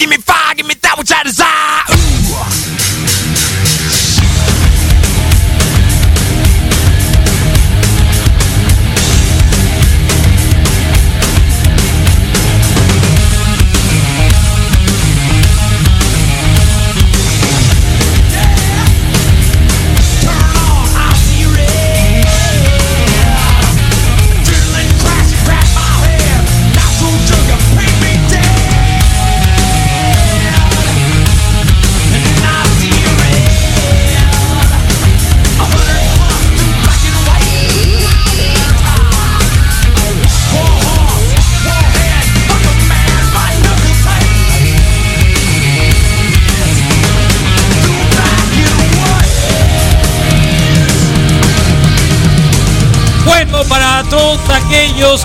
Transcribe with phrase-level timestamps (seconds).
[0.00, 1.49] give me fire, give me that which I desire.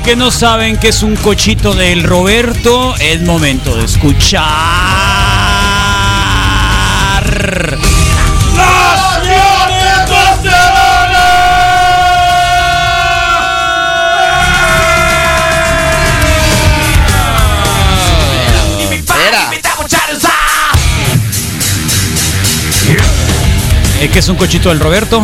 [0.05, 4.45] Que no saben que es un cochito del Roberto, es momento de escuchar.
[23.99, 25.23] ¿Es que es un cochito del Roberto?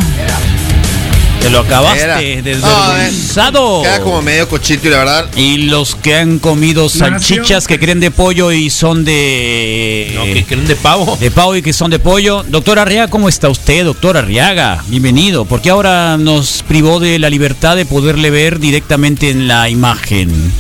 [1.42, 2.18] Te lo acabaste Era.
[2.42, 3.82] desvergonzado.
[3.82, 5.30] Queda como medio cochito y la verdad.
[5.36, 10.12] Y los que han comido salchichas que creen de pollo y son de.
[10.16, 11.18] No, que creen de pavo.
[11.20, 12.44] De pavo y que son de pollo.
[12.44, 14.84] Doctor Arriaga, ¿cómo está usted, doctor Arriaga?
[14.88, 15.46] Bienvenido.
[15.46, 20.54] Porque ahora nos privó de la libertad de poderle ver directamente en la imagen.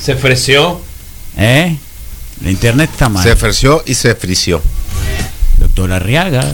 [0.00, 0.80] Se ofreció.
[1.36, 1.76] ¿Eh?
[2.44, 3.24] La internet está mal.
[3.24, 4.62] Se ofreció y se frició.
[5.58, 6.44] Doctor Arriaga.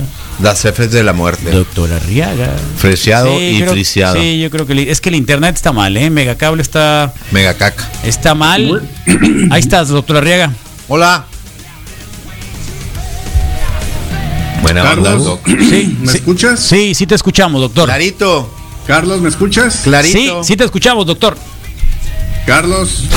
[0.43, 1.51] Las Fs de la muerte.
[1.51, 2.51] Doctor Arriaga.
[2.79, 4.17] Freciado y creo- friciado.
[4.17, 6.09] Sí, yo creo que le- es que el internet está mal, ¿eh?
[6.09, 7.89] Megacable está, Mega caca.
[8.05, 8.89] está mal.
[9.51, 10.53] Ahí estás, doctor Arriaga.
[10.89, 11.27] Hola.
[14.63, 15.41] Buena onda, Carlos, Doc.
[15.47, 16.19] Sí, ¿me sí.
[16.19, 16.61] escuchas?
[16.61, 17.87] Sí, sí te escuchamos, doctor.
[17.87, 18.55] Clarito.
[18.87, 19.75] Carlos, ¿me escuchas?
[19.75, 20.43] Sí, Clarito.
[20.45, 21.37] sí te escuchamos, doctor.
[22.47, 23.05] Carlos,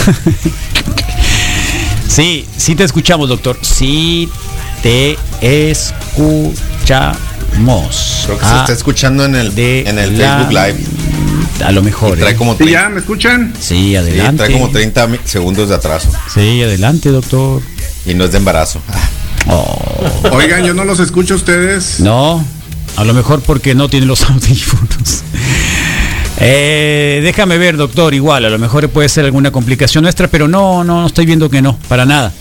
[2.08, 3.58] Sí, sí te escuchamos, doctor.
[3.62, 4.30] Sí
[4.84, 6.73] te escuchamos.
[8.26, 10.80] Creo que se está escuchando en el, de en el la- Facebook Live.
[11.66, 12.18] A lo mejor.
[12.18, 12.36] Y trae ¿eh?
[12.36, 13.54] como, ¿sí 30, ya me escuchan?
[13.60, 14.38] Sí, sí, adelante.
[14.44, 16.10] trae como 30 mi- segundos de atraso.
[16.34, 17.62] Sí, adelante, doctor.
[18.06, 18.82] Y no es de embarazo.
[19.48, 19.78] Oh,
[20.32, 22.00] Oigan, yo no los escucho a ustedes.
[22.00, 22.44] no,
[22.96, 25.24] a lo mejor porque no tiene los audífonos.
[26.40, 30.84] Eh, déjame ver, doctor, igual, a lo mejor puede ser alguna complicación nuestra, pero no,
[30.84, 32.34] no, no estoy viendo que no, para nada.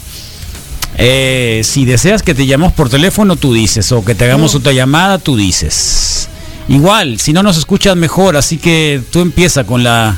[1.05, 4.73] Eh, si deseas que te llamemos por teléfono, tú dices, o que te hagamos otra
[4.73, 6.29] llamada, tú dices.
[6.69, 10.17] Igual, si no nos escuchas mejor, así que tú empieza con la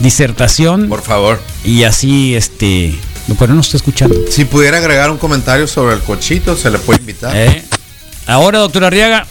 [0.00, 1.40] disertación Por favor.
[1.62, 2.94] y así, este,
[3.38, 4.16] pero no estoy escuchando.
[4.30, 7.36] Si pudiera agregar un comentario sobre el cochito, se le puede invitar.
[7.36, 7.62] Eh,
[8.26, 9.26] Ahora, doctor Arriaga,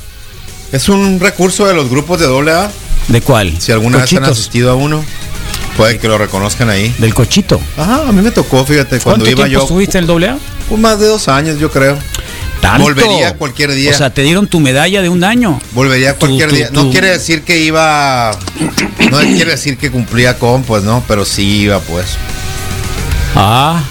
[0.71, 2.71] Es un recurso de los grupos de AA.
[3.07, 3.59] ¿de cuál?
[3.59, 5.03] Si alguna vez han asistido a uno,
[5.75, 6.93] puede que lo reconozcan ahí.
[6.99, 7.59] Del cochito.
[7.77, 9.63] Ajá, a mí me tocó, fíjate, cuando ¿Cuánto iba tiempo yo.
[9.63, 10.37] estuviste en el doble A?
[10.73, 11.95] Pues más de dos años, yo creo.
[12.59, 12.81] ¿Tanto?
[12.81, 13.91] Volvería cualquier día.
[13.91, 15.61] O sea, te dieron tu medalla de un año.
[15.73, 16.69] Volvería cualquier tú- día.
[16.69, 18.31] tú- No quiere decir que iba.
[19.11, 22.07] No quiere decir que cumplía con, pues no, pero sí iba, pues.
[23.35, 23.83] Ah,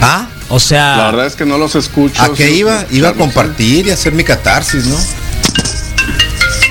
[0.00, 0.26] ¿Ah?
[0.48, 2.20] o sea, La verdad es que no los escucho.
[2.20, 2.84] ¿A qué iba?
[2.90, 4.96] Iba a compartir y hacer mi catarsis, ¿no?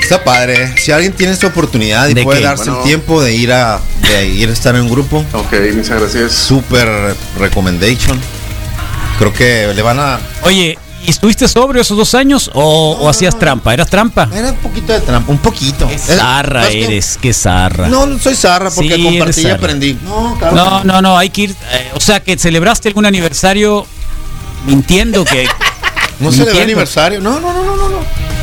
[0.03, 0.75] Está padre.
[0.78, 2.45] Si alguien tiene esta oportunidad y ¿De puede qué?
[2.47, 2.79] darse Bueno.
[2.79, 3.79] el tiempo de ir a
[4.09, 6.33] de ir a estar en un grupo, Ok, muchas gracias.
[6.33, 8.19] super recommendation.
[9.22, 10.20] Creo que le van a.
[10.44, 13.72] oye, ¿y estuviste sobrio esos dos años o, o hacías trampa?
[13.74, 14.28] ¿Eras trampa?
[14.34, 15.88] Era un poquito de trampa, un poquito.
[15.88, 17.88] Qué zarra es que- eres, qué zarra.
[17.88, 19.98] No, no soy zarra porque Sí, compartí eres y aprendí.
[20.04, 20.56] No, claro.
[20.56, 21.52] No, no, no, hay que ir.
[21.52, 23.86] eh, o sea, que celebraste algún aniversario
[24.66, 25.48] mintiendo que.
[26.20, 26.62] No mintiendo.
[26.62, 27.20] aniversario.
[27.20, 27.90] No, no, no, no, no,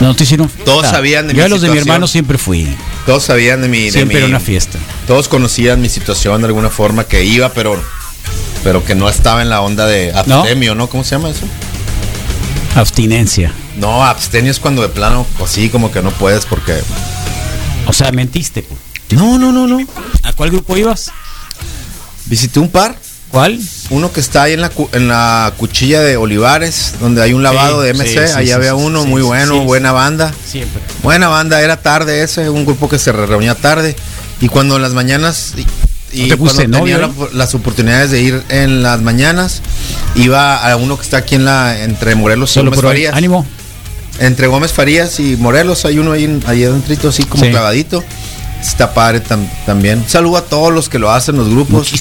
[0.00, 0.14] no.
[0.16, 0.96] Te hicieron Todos fiesta.
[0.96, 2.68] sabían de Yo mi a los de mi hermano siempre fui.
[3.06, 3.84] Todos sabían de mi.
[3.84, 4.80] de Siempre mi- era una fiesta.
[5.06, 7.80] Todos conocían mi situación de alguna forma que iba, pero
[8.64, 10.88] pero que no estaba en la onda de abstemio, ¿no?
[10.88, 11.46] ¿Cómo se llama eso?
[12.76, 13.52] Abstinencia.
[13.76, 16.78] No, abstemio es cuando de plano, así como que no puedes porque.
[17.86, 18.62] O sea, mentiste.
[18.62, 18.78] pues.
[19.18, 19.78] No, no, no, no.
[20.22, 21.10] ¿A cuál grupo ibas?
[22.26, 22.94] Visité un par,
[23.30, 23.58] ¿Cuál?
[23.88, 27.42] uno que está ahí en la, cu- en la cuchilla de Olivares, donde hay un
[27.42, 28.06] lavado Sí, de MC.
[28.06, 30.32] sí, sí, ahí había uno muy bueno, buena banda.
[30.46, 30.82] Siempre.
[31.02, 33.96] Buena banda, era tarde ese, un grupo que se re- reunía tarde.
[34.42, 35.54] Y cuando en las mañanas.
[36.12, 39.60] Y, ¿No te cuando tenía la- las oportunidades de ir en las mañanas,
[40.14, 41.82] iba a uno que está aquí en la.
[41.82, 42.80] entre Morelos y Gómez.
[42.80, 43.14] Farías.
[43.14, 43.46] Ánimo.
[44.20, 47.50] Entre Gómez Farías y Morelos hay uno ahí, en- ahí adentrito, así como Sí.
[47.50, 48.02] clavadito.
[48.60, 50.04] Está padre tam- también.
[50.08, 51.92] Saludo a todos los que lo hacen, los grupos.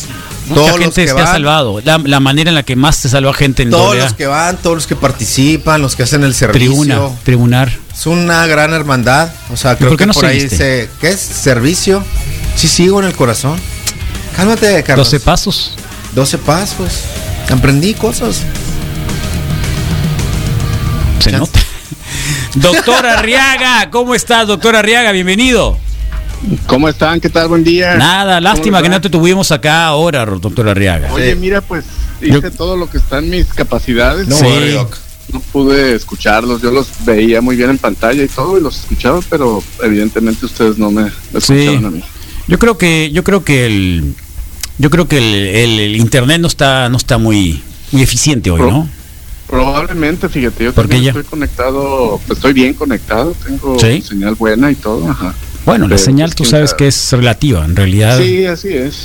[0.48, 1.28] Mucha Todos los gente que se ha van.
[1.28, 1.82] salvado.
[1.84, 4.56] La, la manera en la que más se salva gente en Todos los que van,
[4.58, 6.70] todos los que participan, los que hacen el servicio.
[6.70, 7.72] Tribuna, tribunar.
[7.94, 9.30] Es una gran hermandad.
[9.52, 11.20] O sea, creo por que no por ahí dice, ¿qué es?
[11.20, 12.02] Servicio.
[12.56, 13.60] Sí sigo en el corazón.
[14.38, 15.10] Cálmate, Carlos.
[15.12, 15.72] 12 pasos.
[16.14, 16.92] 12 pasos.
[17.50, 18.44] Aprendí cosas.
[21.20, 21.40] Se Ya.
[21.40, 21.60] nota.
[22.56, 25.12] Doctor Arriaga, ¿cómo estás, doctor Arriaga?
[25.12, 25.78] Bienvenido.
[26.68, 27.20] ¿Cómo están?
[27.20, 27.48] ¿Qué tal?
[27.48, 27.96] Buen día.
[27.96, 31.12] Nada, lástima que no te tuvimos acá ahora, doctor Arriaga.
[31.14, 31.40] Oye, Sí.
[31.40, 31.86] mira, pues
[32.22, 34.28] hice todo lo que está en mis capacidades.
[34.28, 34.78] No, Sí.
[35.34, 36.62] No pude escucharlos.
[36.62, 40.78] Yo los veía muy bien en pantalla y todo y los escuchaba, pero evidentemente ustedes
[40.78, 41.54] no me, me Sí.
[41.66, 42.04] escucharon a mí.
[42.48, 44.16] Yo creo que, yo creo que el,
[44.78, 48.62] yo creo que el, el- el internet no está, no está muy, muy eficiente hoy,
[48.62, 48.88] ¿no?
[49.48, 54.02] Probablemente, fíjate, yo ¿Por qué también estoy conectado, pues estoy bien conectado, tengo Sí.
[54.02, 55.34] señal buena y todo, ajá.
[55.66, 56.78] Bueno, la Pero, señal pues, tú sabes sabe.
[56.80, 58.18] que es relativa, en realidad.
[58.20, 58.96] Sí, así es.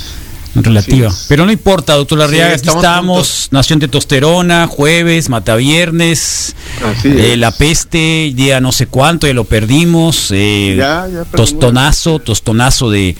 [0.55, 1.07] Relativa.
[1.07, 1.25] así es.
[1.29, 3.47] Pero no importa, doctor Arriaga, Sí, aquí estamos juntos.
[3.51, 6.55] Nación de Tosterona, jueves, Mataviernes,
[6.85, 7.37] Así eh.
[7.37, 11.31] La Peste, día no sé cuánto, ya lo perdimos, eh, Ya, ya perdimos.
[11.31, 13.15] tostonazo, tostonazo de,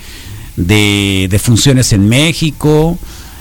[0.55, 2.97] de, de funciones en México.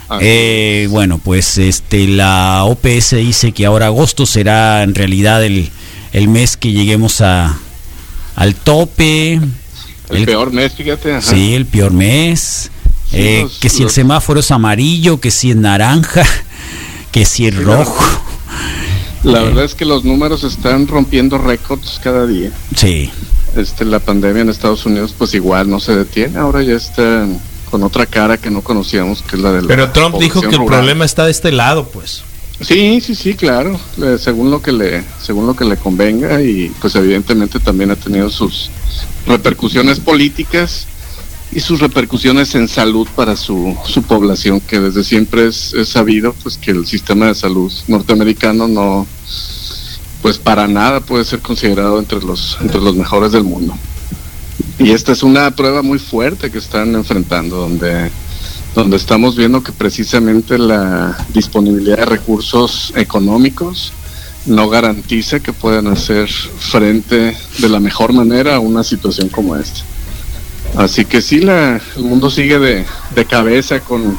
[0.09, 5.71] Así Eh, bueno, pues este la OPS dice que ahora agosto será en realidad el,
[6.13, 7.59] el mes que lleguemos a
[8.37, 9.35] al tope.
[9.35, 9.51] El,
[10.11, 11.13] el- peor mes, fíjate.
[11.15, 11.23] Ajá.
[11.23, 12.71] Sí, el peor mes.
[13.11, 16.23] Sí, Eh, los- que si el semáforo es amarillo, que si es naranja,
[17.13, 18.05] que si es Sí, rojo.
[19.23, 19.45] La Eh.
[19.45, 22.51] verdad es que los números están rompiendo récords cada día.
[22.77, 23.11] Sí,
[23.57, 26.39] Este, la pandemia en Estados Unidos, pues igual no se detiene.
[26.39, 27.27] Ahora ya está
[27.71, 30.57] con otra cara que no conocíamos, que es la de la Pero Trump dijo que
[30.57, 32.23] el problema está de este lado, pues.
[32.61, 33.79] Sí, sí, sí, claro.
[33.97, 37.97] Le- según lo que le, según lo que le convenga y, pues evidentemente también ha
[37.97, 38.71] tenido sus
[39.27, 40.87] repercusiones políticas
[41.51, 46.35] y sus repercusiones en salud para su, su población, que desde siempre es, es sabido,
[46.43, 49.07] pues que el sistema de salud norteamericano no,
[50.23, 53.75] pues para nada puede ser considerado entre los, entre los mejores del mundo.
[54.79, 58.11] Y esta es una prueba muy fuerte que están enfrentando, donde,
[58.75, 63.93] donde estamos viendo que precisamente la disponibilidad de recursos económicos
[64.47, 69.81] no garantiza que puedan hacer frente de la mejor manera a una situación como esta.
[70.77, 72.85] Así que sí, la, el mundo sigue de,
[73.15, 74.17] de cabeza con,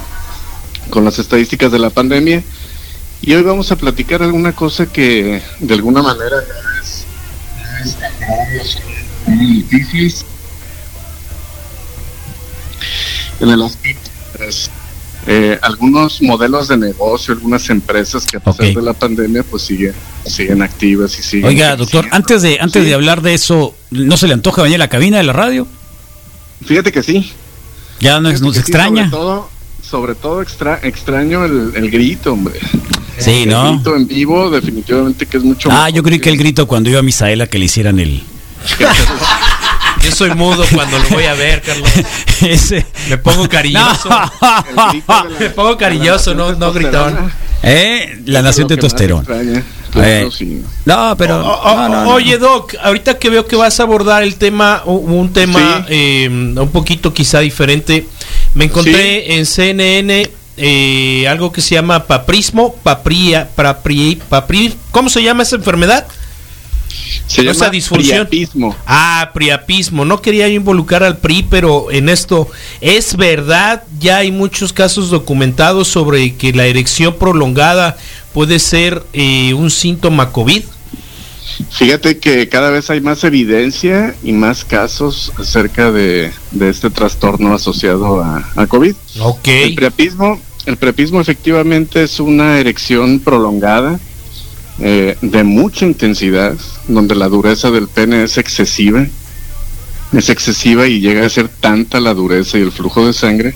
[0.89, 2.43] con las estadísticas de la pandemia.
[3.25, 6.35] Y hoy vamos a platicar alguna cosa que de alguna manera
[6.81, 7.05] es,
[7.85, 8.75] es
[13.39, 14.69] en el aspecto pues,
[15.25, 19.93] eh, algunos modelos de negocio, algunas empresas que a pesar de la pandemia pues siguen
[20.25, 22.89] siguen activas y siguen Oiga, doctor, antes de antes Sí.
[22.89, 25.65] de hablar de eso, ¿no se le antoja venir a la cabina de la radio?
[26.65, 27.31] Fíjate que sí.
[28.01, 29.09] ¿Ya nos, Fíjate nos que sí, extraña?
[29.09, 29.49] sobre todo,
[29.93, 32.59] sobre todo extra, extraño el, el grito, hombre.
[33.19, 33.73] Sí, El ¿no?
[33.75, 36.97] grito en vivo definitivamente que es mucho Ah, yo creí que el grito cuando iba
[36.97, 38.23] a Misaela que le hicieran el...
[40.03, 41.87] Yo soy mudo cuando lo voy a ver, Carlos.
[42.41, 42.85] Ese...
[43.07, 44.09] Me pongo cariñoso.
[44.91, 45.01] El
[45.37, 47.31] de Me pongo cariñoso, de no- no gritón.
[47.61, 48.19] ¿Eh?
[48.25, 48.67] La nación
[49.21, 49.63] extraña.
[49.91, 50.61] Claro, Eh, sí.
[50.85, 51.39] No, pero...
[51.39, 52.09] O- o- no, no, no.
[52.15, 55.93] Oye, Doc, ahorita que veo que vas a abordar el tema, un tema Sí.
[55.93, 58.05] eh, un poquito quizá diferente,
[58.53, 65.23] me encontré en CNN eh, algo que se llama paprismo, papria, papri, papri, ¿cómo se
[65.23, 66.05] llama esa enfermedad?
[67.27, 68.27] Se Esa disfunción.
[68.27, 68.75] priapismo.
[68.85, 70.05] Ah, priapismo.
[70.05, 72.47] No quería yo involucrar al PRI, pero en esto
[72.81, 73.83] es verdad.
[73.99, 77.97] Ya hay muchos casos documentados sobre que la erección prolongada
[78.33, 80.63] puede ser eh, un síntoma COVID.
[81.69, 87.53] Fíjate que cada vez hay más evidencia y más casos acerca de, de este trastorno
[87.53, 88.95] asociado a, a COVID.
[89.19, 89.47] Ok.
[89.47, 93.99] El priapismo, el priapismo efectivamente es una erección prolongada
[94.79, 96.57] eh, de mucha intensidad,
[96.87, 99.05] donde la dureza del pene es excesiva,
[100.13, 103.53] es excesiva y llega a ser tanta la dureza y el flujo de sangre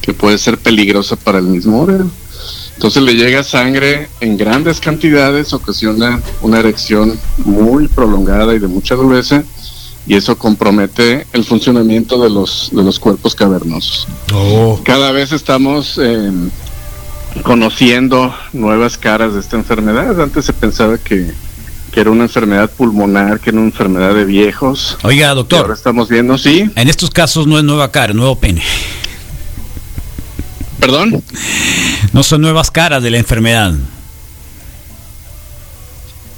[0.00, 2.10] que puede ser peligrosa para el mismo órgano.
[2.80, 8.94] Entonces le llega sangre en grandes cantidades, ocasiona una erección muy prolongada y de mucha
[8.94, 9.44] dureza,
[10.06, 14.08] y eso compromete el funcionamiento de los, de los cuerpos cavernosos.
[14.32, 14.80] Oh.
[14.82, 16.32] Cada vez estamos eh,
[17.42, 20.18] conociendo nuevas caras de esta enfermedad.
[20.18, 21.30] Antes se pensaba que,
[21.92, 24.96] que era una enfermedad pulmonar, que era una enfermedad de viejos.
[25.02, 28.36] Oiga, Y ahora doctor, estamos viendo, sí, en estos casos no es nueva cara, nuevo
[28.36, 28.62] pene.
[30.80, 31.22] perdón.
[32.12, 33.72] No son nuevas caras de la enfermedad.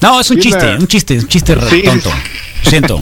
[0.00, 1.82] No, es un Sí, chiste, la- un chiste, un chiste Sí.
[1.84, 2.10] tonto.
[2.64, 3.00] Lo siento.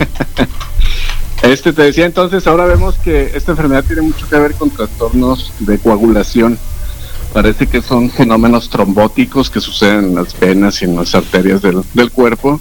[1.43, 5.53] Este te decía entonces, ahora vemos que esta enfermedad tiene mucho que ver con trastornos
[5.59, 6.59] de coagulación.
[7.33, 11.81] Parece que son fenómenos trombóticos que suceden en las venas y en las arterias del,
[11.95, 12.61] del cuerpo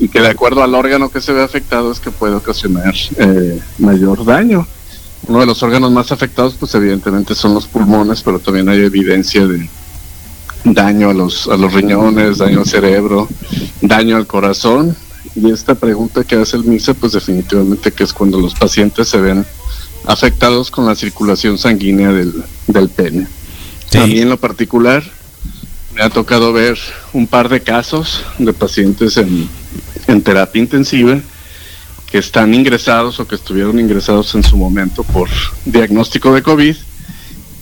[0.00, 3.58] y que de acuerdo al órgano que se ve afectado es que puede ocasionar eh,
[3.78, 4.66] mayor daño.
[5.28, 9.46] Uno de los órganos más afectados pues evidentemente son los pulmones, pero también hay evidencia
[9.46, 9.68] de
[10.64, 13.28] daño a los, a los riñones, daño al cerebro,
[13.80, 14.96] daño al corazón.
[15.34, 19.18] Y esta pregunta que hace el MISA pues definitivamente que es cuando los pacientes se
[19.18, 19.46] ven
[20.06, 23.28] afectados con la circulación sanguínea del, del pene.
[23.94, 25.02] A mí en lo particular
[25.94, 26.78] me ha tocado ver
[27.12, 29.48] un par de casos de pacientes en,
[30.06, 31.20] en terapia intensiva
[32.12, 35.30] que están ingresados o que estuvieron ingresados en su momento por
[35.64, 36.76] diagnóstico de COVID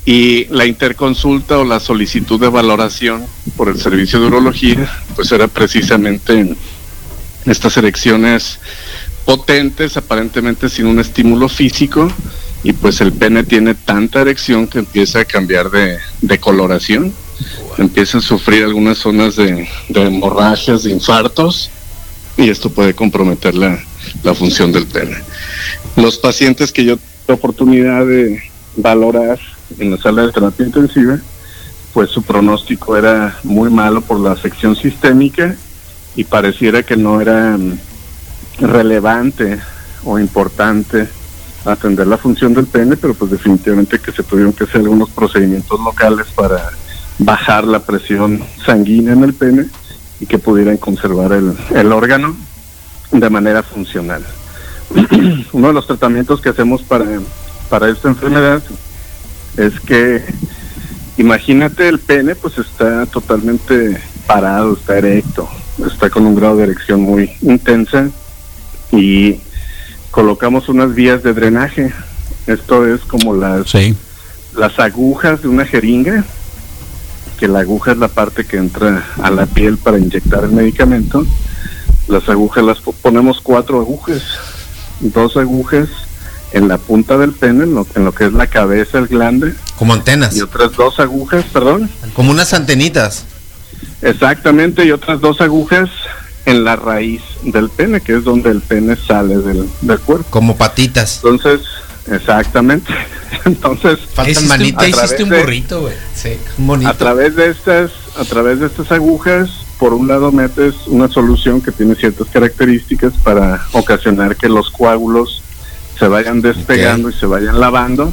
[0.04, 3.24] y la interconsulta o la solicitud de valoración
[3.56, 6.56] por el servicio de urología pues era precisamente en
[7.46, 8.58] estas erecciones
[9.24, 12.10] potentes aparentemente sin un estímulo físico
[12.64, 17.14] y pues el pene tiene tanta erección que empieza a cambiar de, de coloración.
[17.78, 21.70] Empieza a sufrir algunas zonas de, de hemorragias, de infartos
[22.36, 23.82] y esto puede comprometer la,
[24.22, 25.16] la función del pene.
[25.96, 28.42] Los pacientes que yo tuve oportunidad de
[28.76, 29.38] valorar
[29.78, 31.18] en la sala de terapia intensiva,
[31.92, 35.56] pues su pronóstico era muy malo por la afección sistémica
[36.16, 37.78] y pareciera que no era mm,
[38.60, 39.58] relevante
[40.04, 41.08] o importante
[41.64, 45.78] atender la función del pene, pero pues definitivamente que se tuvieron que hacer algunos procedimientos
[45.80, 46.70] locales para
[47.18, 49.66] bajar la presión sanguínea en el pene
[50.20, 52.36] y que pudieran conservar el órgano
[53.10, 54.24] de manera funcional.
[55.52, 57.04] Uno de los tratamientos que hacemos para,
[57.68, 58.62] para esta enfermedad
[59.56, 60.24] es que
[61.16, 65.48] imagínate el pene pues está totalmente parado, está erecto,
[65.86, 68.08] está con un grado de erección muy intensa
[68.92, 69.40] y
[70.10, 71.92] colocamos unas vías de drenaje.
[72.46, 73.94] Esto es como las, Sí.
[74.56, 76.24] las agujas de una jeringa,
[77.38, 81.24] que la aguja es la parte que entra a la piel para inyectar el medicamento.
[82.10, 84.22] Las agujas las po- ponemos cuatro agujas,
[85.00, 85.88] dos agujas
[86.52, 89.54] en la punta del pene, en lo, en lo que es la cabeza, el glande,
[89.78, 90.36] Como antenas.
[90.36, 93.24] y otras dos agujas, perdón, Como unas antenitas.
[94.02, 95.88] exactamente, y otras dos agujas
[96.46, 100.26] en la raíz del pene, que es donde el pene sale del, del cuerpo.
[100.30, 101.20] Como patitas.
[101.22, 101.60] Entonces,
[102.10, 102.92] exactamente.
[103.44, 104.88] Entonces, Faltan manitas.
[104.88, 105.94] hiciste un burrito, güey.
[106.14, 106.36] Sí.
[106.86, 109.50] a través de estas, a través de estas agujas,
[109.80, 115.42] por un lado metes una solución que tiene ciertas características para ocasionar que los coágulos
[115.98, 118.12] se vayan despegando y se vayan lavando.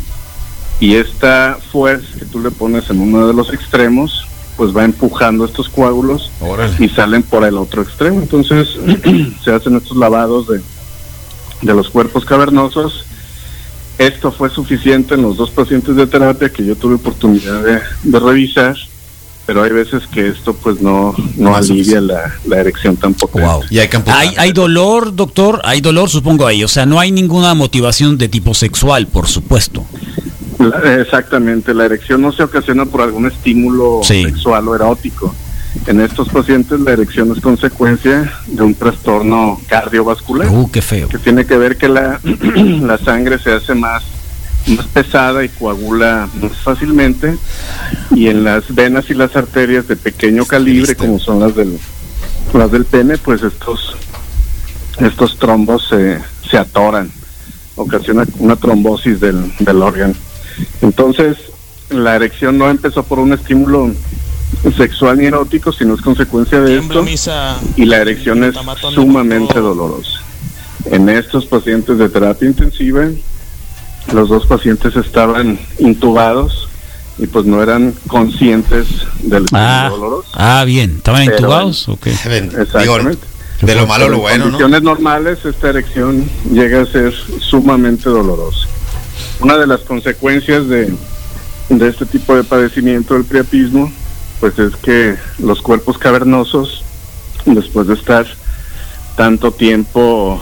[0.80, 5.44] Y esta fuerza que tú le pones en uno de los extremos, pues va empujando
[5.44, 6.74] estos coágulos Órale.
[6.80, 8.22] y salen por el otro extremo.
[8.22, 8.70] Entonces
[9.44, 10.62] se hacen estos lavados de,
[11.64, 13.06] de los cuerpos cavernosos.
[13.98, 18.20] Esto fue suficiente en los dos pacientes de terapia que yo tuve oportunidad de, de
[18.20, 18.78] revisar,
[19.48, 23.39] pero hay veces que esto pues no, no alivia la, la erección tampoco.
[23.39, 23.62] Wow.
[23.72, 23.89] Y hay.
[24.08, 25.62] ¿Hay, hay dolor, doctor?
[25.63, 26.63] Hay dolor, supongo ahí.
[26.63, 29.84] O sea, no hay ninguna motivación de tipo sexual, por supuesto.
[30.60, 34.24] La- Exactamente, la erección no se ocasiona por algún estímulo Sí.
[34.24, 35.34] sexual o erótico.
[35.86, 40.50] En estos pacientes la erección es consecuencia de un trastorno cardiovascular.
[40.50, 41.08] Uh, qué feo.
[41.08, 42.20] que tiene que ver que la,
[42.82, 44.04] la sangre se hace más,
[44.68, 47.38] más pesada y coagula más fácilmente.
[48.12, 51.78] Y en las venas y las arterias de pequeño calibre como son las del
[52.54, 53.96] las del pene pues estos
[55.00, 56.20] estos trombos se,
[56.50, 57.12] se atoran
[57.76, 60.14] ocasiona una trombosis del, del órgano.
[60.82, 61.38] Entonces
[61.90, 63.92] la erección no empezó por un estímulo
[64.76, 67.06] sexual ni erótico sino es consecuencia de esto
[67.76, 68.56] y la erección es
[68.94, 70.22] sumamente dolorosa.
[70.86, 73.08] En estos pacientes de terapia intensiva,
[74.14, 76.68] los dos pacientes estaban intubados
[77.18, 78.88] y pues no eran conscientes
[79.24, 80.30] del Ah, doloroso.
[80.34, 80.98] ah, bien.
[80.98, 81.90] ¿Estaban Pero- intubados?
[81.90, 82.08] Ok.
[82.26, 83.28] Ven, digo, Exactamente.
[83.62, 84.44] de lo malo a lo en bueno, ¿no?
[84.52, 88.68] condiciones normales esta erección llega a ser sumamente dolorosa.
[89.40, 90.94] Una de las consecuencias de,
[91.70, 93.92] de este tipo de padecimiento del priapismo,
[94.40, 96.84] pues es que los cuerpos cavernosos,
[97.46, 98.28] después de estar
[99.16, 100.40] tanto tiempo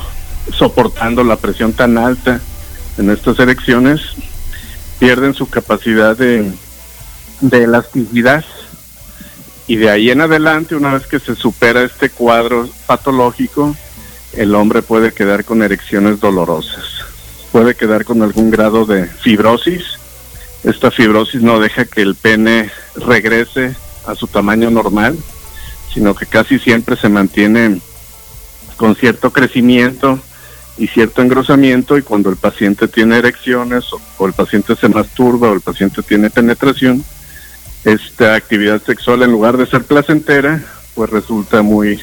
[0.57, 2.41] soportando la presión tan alta
[2.97, 4.01] en estas erecciones,
[4.99, 6.51] pierden su capacidad de,
[7.41, 8.45] de elasticidad
[9.67, 13.75] y de ahí en adelante, una vez que se supera este cuadro patológico,
[14.33, 17.05] el hombre puede quedar con erecciones dolorosas.
[17.51, 19.83] Puede quedar con algún grado de fibrosis.
[20.63, 23.75] Esta fibrosis no deja que el pene regrese
[24.05, 25.17] a su tamaño normal,
[25.93, 27.81] sino que casi siempre se mantiene
[28.77, 30.19] con cierto crecimiento
[30.77, 35.49] y cierto engrosamiento y cuando el paciente tiene erecciones o, o el paciente se masturba
[35.49, 37.03] o el paciente tiene penetración,
[37.85, 40.63] esta actividad sexual en lugar de ser placentera,
[40.95, 42.01] pues resulta muy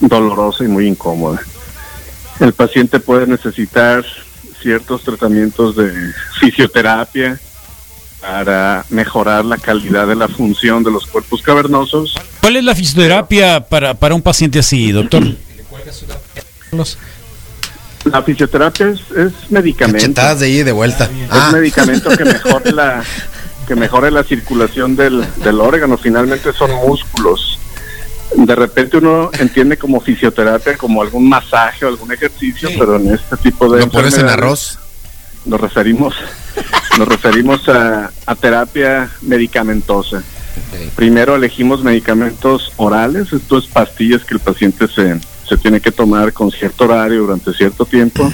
[0.00, 1.40] dolorosa y muy incómoda.
[2.40, 4.04] El paciente puede necesitar
[4.60, 5.92] ciertos tratamientos de
[6.40, 7.38] fisioterapia
[8.20, 12.14] para mejorar la calidad de la función de los cuerpos cavernosos.
[12.40, 15.22] ¿Cuál es la fisioterapia para, para un paciente así, doctor?
[18.04, 19.98] La fisioterapia es, es medicamento.
[19.98, 21.04] Cachetadas de ahí de vuelta.
[21.04, 23.02] Es medicamento que mejore la
[23.66, 25.96] que mejore la circulación del, del órgano.
[25.96, 27.58] Finalmente son músculos.
[28.36, 33.36] De repente uno entiende como fisioterapia como algún masaje o algún ejercicio, pero en este
[33.38, 34.78] tipo de ¿Lo pones en arroz?
[35.46, 36.14] nos referimos
[36.98, 40.22] nos referimos a, a terapia medicamentosa.
[40.94, 46.32] Primero elegimos medicamentos orales, esto es pastillas que el paciente se, se tiene que tomar
[46.32, 48.32] con cierto horario durante cierto tiempo.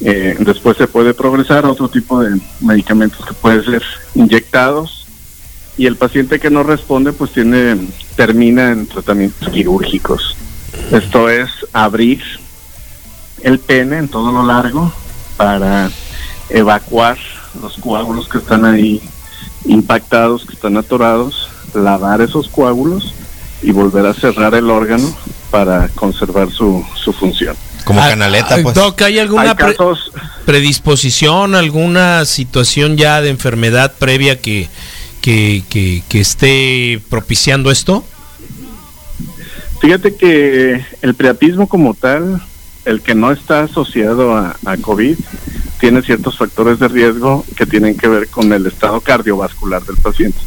[0.00, 3.82] Eh, después se puede progresar a otro tipo de medicamentos que pueden ser
[4.14, 5.06] inyectados
[5.76, 7.76] y el paciente que no responde pues tiene
[8.16, 10.36] termina en tratamientos quirúrgicos.
[10.90, 12.22] Esto es abrir
[13.42, 14.92] el pene en todo lo largo
[15.36, 15.90] para
[16.48, 17.18] evacuar
[17.60, 19.00] los coágulos que están ahí
[19.64, 23.14] impactados, que están atorados, lavar esos coágulos
[23.62, 25.14] y volver a cerrar el órgano
[25.50, 27.56] para conservar su, su función.
[27.84, 28.74] Como Ah, canaleta, pues.
[28.74, 30.12] Doc, ¿hay alguna Hay pre- casos,
[30.44, 34.68] predisposición, alguna situación ya de enfermedad previa que,
[35.20, 38.04] que, que, que esté propiciando esto?
[39.80, 42.42] fíjate que el priapismo como tal,
[42.84, 45.16] el que no está asociado a, a COVID,
[45.80, 50.38] tiene ciertos factores de riesgo que tienen que ver con el estado cardiovascular del paciente.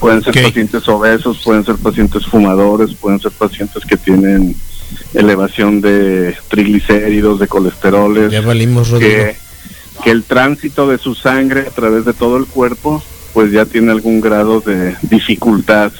[0.00, 4.54] Pueden ser pacientes obesos, pueden ser pacientes fumadores, pueden ser pacientes que tienen
[5.14, 9.36] elevación de triglicéridos, de colesteroles, Ya valimos, que,
[10.02, 13.02] que el tránsito de su sangre a través de todo el cuerpo
[13.32, 15.92] pues ya tiene algún grado de dificultad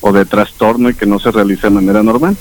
[0.00, 2.36] o de trastorno y que no se realiza de manera normal.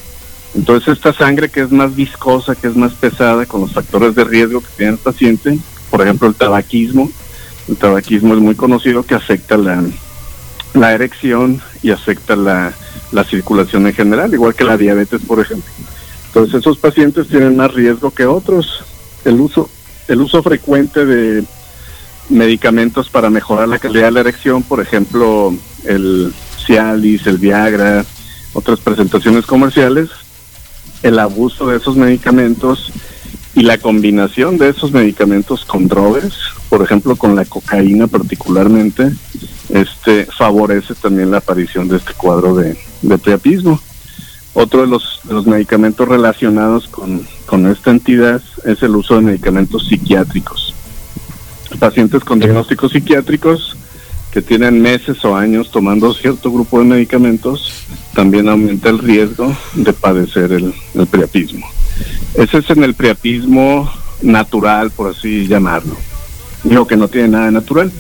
[0.56, 4.24] Entonces esta sangre que es más viscosa, que es más pesada, con los factores de
[4.24, 5.58] riesgo que tiene el paciente,
[5.90, 7.10] por ejemplo el tabaquismo,
[7.68, 9.82] el tabaquismo es muy conocido que afecta la,
[10.74, 12.74] la erección y afecta la,
[13.12, 15.72] la circulación en general, igual que la diabetes, por ejemplo.
[16.28, 18.84] Entonces esos pacientes tienen más riesgo que otros.
[19.24, 19.70] El uso,
[20.08, 21.44] el uso frecuente de
[22.30, 25.54] medicamentos para mejorar la calidad de la erección, por ejemplo,
[25.86, 26.34] el
[26.66, 28.06] Cialis, el Viagra,
[28.54, 30.10] otras presentaciones comerciales,
[31.04, 32.92] el abuso de esos medicamentos
[33.56, 36.34] y la combinación de esos medicamentos con drogas,
[36.70, 39.12] por ejemplo con la cocaína particularmente,
[39.74, 43.80] este favorece también la aparición de este cuadro de, de priapismo.
[44.54, 49.22] Otro de los, de los medicamentos relacionados con, con esta entidad es el uso de
[49.22, 50.76] medicamentos psiquiátricos.
[51.80, 53.76] Pacientes con diagnósticos psiquiátricos
[54.32, 57.72] que tienen meses o años tomando cierto grupo de medicamentos,
[58.14, 61.68] también aumenta el riesgo de padecer el, el priapismo.
[62.36, 63.92] Ese es en el priapismo
[64.24, 65.96] natural, por así llamarlo.
[66.64, 67.92] Digo que no tiene nada de natural,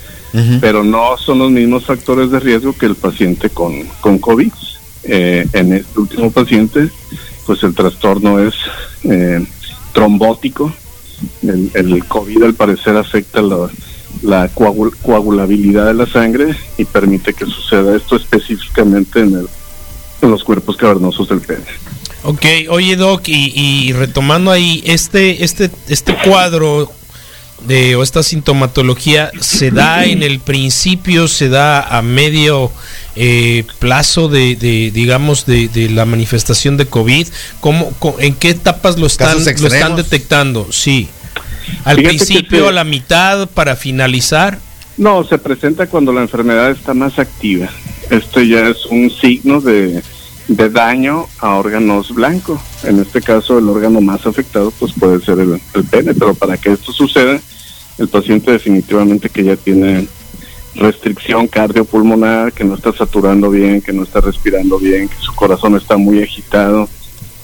[0.61, 4.51] Pero no son los mismos factores de riesgo que el paciente con, con COVID.
[5.03, 6.89] Eh, en este último paciente,
[7.45, 8.53] pues el trastorno es
[9.03, 9.45] eh,
[9.93, 10.73] trombótico.
[11.43, 13.69] El, el COVID al parecer afecta la,
[14.23, 19.47] la coagul- coagulabilidad de la sangre y permite que suceda esto específicamente en, el-
[20.21, 21.65] en los cuerpos cavernosos del pene.
[22.23, 26.89] Ok, oye Doc, y, y retomando ahí, este, este, este cuadro
[27.67, 32.71] de, o esta sintomatología se da en el principio, se da a medio
[33.15, 37.27] eh, plazo de, de, digamos, de, de la manifestación de COVID.
[37.59, 40.71] ¿Cómo, ¿En qué etapas lo están, lo están detectando?
[40.71, 41.07] Sí.
[41.85, 44.59] Al Fíjate principio, te- a la mitad, para finalizar.
[44.97, 47.69] No, se presenta cuando la enfermedad está más activa.
[48.09, 50.03] Esto ya es un signo de,
[50.47, 52.59] de daño a órganos blancos.
[52.83, 56.57] En este caso, el órgano más afectado pues puede ser el, el pene, pero para
[56.57, 57.39] que esto suceda,
[57.97, 60.07] el paciente definitivamente que ya tiene
[60.75, 65.75] restricción cardiopulmonar, que no está saturando bien, que no está respirando bien, que su corazón
[65.75, 66.89] está muy agitado.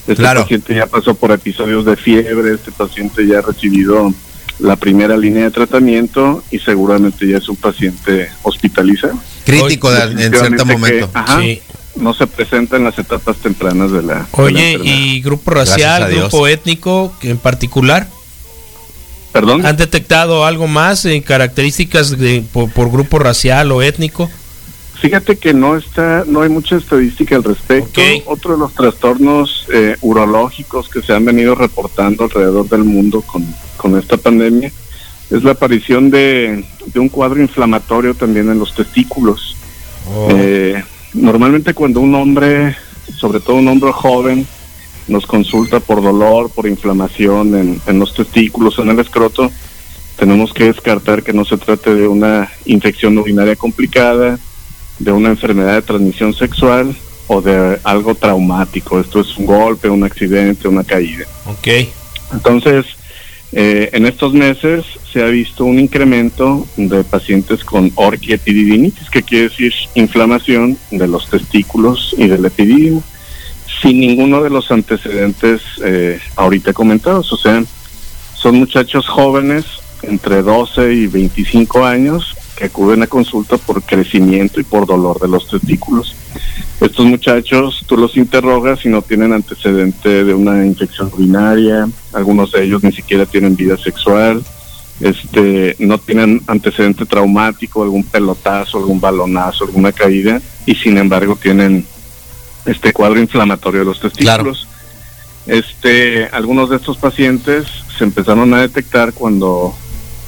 [0.01, 0.41] Este Claro.
[0.41, 4.11] paciente ya pasó por episodios de fiebre, este paciente ya ha recibido
[4.57, 9.13] la primera línea de tratamiento y seguramente ya es un paciente hospitalizado.
[9.45, 11.11] Crítico de- en cierto momento.
[11.11, 11.61] que, ajá, Sí.
[11.99, 14.79] No se presenta en las etapas tempranas de la, de la Oye.
[14.83, 18.07] ¿y grupo racial, grupo étnico en particular?
[19.31, 19.65] Perdón.
[19.65, 24.29] ¿Han detectado algo más en características de, por, por grupo racial o étnico?
[24.99, 28.01] Fíjate que no está, no hay mucha estadística al respecto.
[28.25, 33.45] Otro de los trastornos eh, urológicos que se han venido reportando alrededor del mundo con,
[33.77, 34.71] con esta pandemia
[35.29, 39.55] es la aparición de, de un cuadro inflamatorio también en los testículos.
[40.11, 40.27] Oh.
[40.31, 42.75] Eh, normalmente cuando un hombre,
[43.17, 44.47] sobre todo un hombre joven,
[45.07, 49.51] nos consulta por dolor, por inflamación en, en los testículos, en el escroto,
[50.17, 54.37] tenemos que descartar que no se trate de una infección urinaria complicada,
[54.99, 56.95] de una enfermedad de transmisión sexual
[57.27, 58.99] o de algo traumático.
[58.99, 61.25] Esto es un golpe, un accidente, una caída.
[61.45, 61.87] Ok.
[62.33, 62.85] Entonces,
[63.51, 69.49] eh, en estos meses se ha visto un incremento de pacientes con orquiepididinitis, que quiere
[69.49, 73.03] decir inflamación de los testículos y del epididimo,
[73.81, 77.33] sin ninguno de los antecedentes eh, ahorita comentados.
[77.33, 77.63] O sea,
[78.35, 79.65] son muchachos jóvenes
[80.03, 85.27] entre 12 y 25 años que acuden a consulta por crecimiento y por dolor de
[85.27, 86.15] los testículos.
[86.79, 92.63] Estos muchachos, tú los interrogas y no tienen antecedente de una infección urinaria, algunos de
[92.63, 94.43] ellos ni siquiera tienen vida sexual,
[94.99, 101.85] este, no tienen antecedente traumático, algún pelotazo, algún balonazo, alguna caída, y sin embargo tienen
[102.65, 104.67] este cuadro inflamatorio de los testículos.
[105.47, 107.65] Este, algunos de estos pacientes
[107.97, 109.73] se empezaron a detectar cuando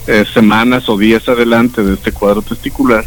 [0.07, 3.05] eh, semanas o días adelante de este cuadro testicular,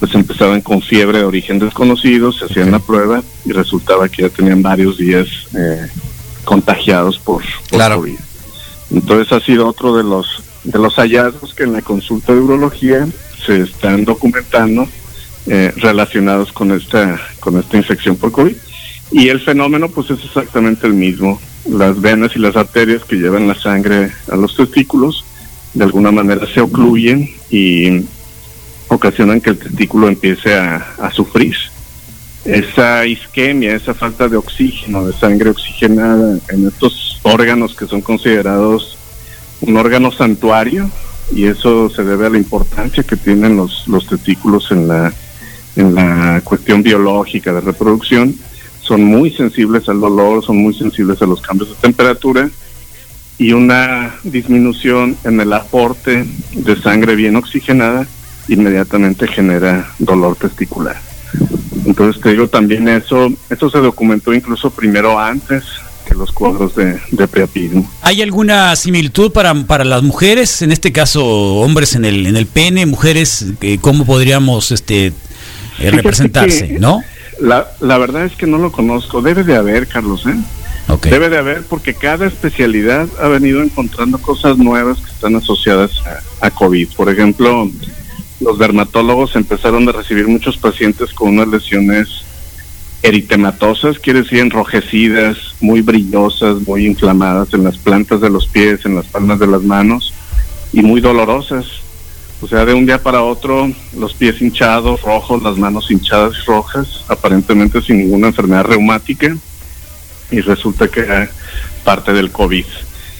[0.00, 4.28] pues empezaban con fiebre de origen desconocido, se hacían la prueba y resultaba que ya
[4.28, 5.86] tenían varios días eh,
[6.44, 8.18] contagiados por, por COVID.
[8.90, 13.08] Entonces ha sido otro de los de los hallazgos que en la consulta de urología
[13.44, 14.86] se están documentando
[15.46, 18.54] eh, relacionados con esta con esta infección por COVID
[19.10, 23.48] y el fenómeno pues es exactamente el mismo las venas y las arterias que llevan
[23.48, 25.24] la sangre a los testículos
[25.74, 28.04] de alguna manera se ocluyen y
[28.88, 31.56] ocasionan que el testículo empiece a, sufrir.
[32.44, 38.98] Esa isquemia, esa falta de oxígeno, de sangre oxigenada en estos órganos que son considerados
[39.60, 40.90] un órgano santuario,
[41.32, 45.12] y eso se debe a la importancia que tienen los, los testículos en la,
[45.76, 48.34] en la cuestión biológica de reproducción,
[48.80, 52.50] son muy sensibles al dolor, son muy sensibles a los cambios de temperatura
[53.38, 58.06] y una disminución en el aporte de sangre bien oxigenada
[58.48, 61.11] inmediatamente genera dolor testicular.
[61.92, 65.62] Entonces te digo también eso, eso se documentó incluso primero antes
[66.08, 67.86] que los cuadros de, de priapismo.
[68.00, 72.46] ¿Hay alguna similitud para, para las mujeres, en este caso hombres en el, en el
[72.46, 75.12] pene, mujeres, eh, cómo podríamos este
[75.78, 77.02] eh, representarse, no?
[77.38, 80.34] La, la verdad es que no lo conozco, debe de haber, Carlos, ¿eh?
[81.02, 85.90] Debe de haber porque cada especialidad ha venido encontrando cosas nuevas que están asociadas
[86.40, 86.88] a, COVID.
[86.96, 87.70] Por ejemplo,
[88.42, 92.24] los dermatólogos empezaron a recibir muchos pacientes con unas lesiones
[93.02, 98.94] eritematosas, quiere decir enrojecidas, muy brillosas, muy inflamadas en las plantas de los pies, en
[98.94, 100.14] las palmas de las manos
[100.72, 101.66] y muy dolorosas.
[102.40, 106.46] O sea, de un día para otro, los pies hinchados, rojos, las manos hinchadas y
[106.46, 109.36] rojas, aparentemente sin ninguna enfermedad reumática
[110.30, 111.30] y resulta que era
[111.84, 112.64] parte del COVID.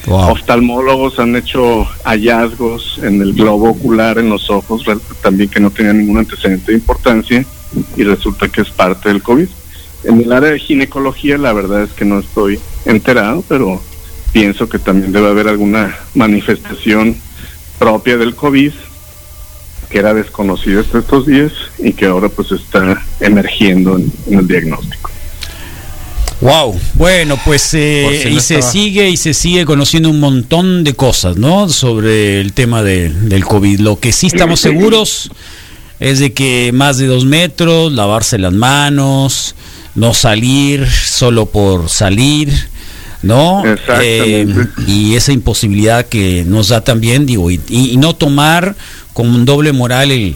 [0.07, 4.85] Oftalmólogos han hecho hallazgos en el globo ocular, en los ojos,
[5.23, 7.45] también que no tenían ningún antecedente de importancia
[7.97, 9.49] y resulta que es parte del COVID.
[10.05, 13.81] En el área de ginecología la verdad es que no estoy enterado, pero
[14.33, 17.17] pienso que también debe haber alguna manifestación
[17.79, 18.73] propia del COVID
[19.93, 25.02] que era desconocida hasta estos días y que ahora pues está emergiendo en el diagnóstico.
[26.43, 31.37] Wow, bueno, pues eh, y se sigue y se sigue conociendo un montón de cosas,
[31.37, 31.69] ¿no?
[31.69, 33.79] Sobre el tema de, del COVID.
[33.79, 35.31] Lo que sí estamos seguros
[36.01, 39.55] es de que más de dos metros, lavarse las manos,
[39.95, 42.53] no salir solo por salir,
[43.23, 43.63] ¿no?
[44.01, 44.45] Eh,
[44.89, 48.75] y esa imposibilidad que nos da también, digo, y, y no tomar
[49.13, 50.35] como un doble moral el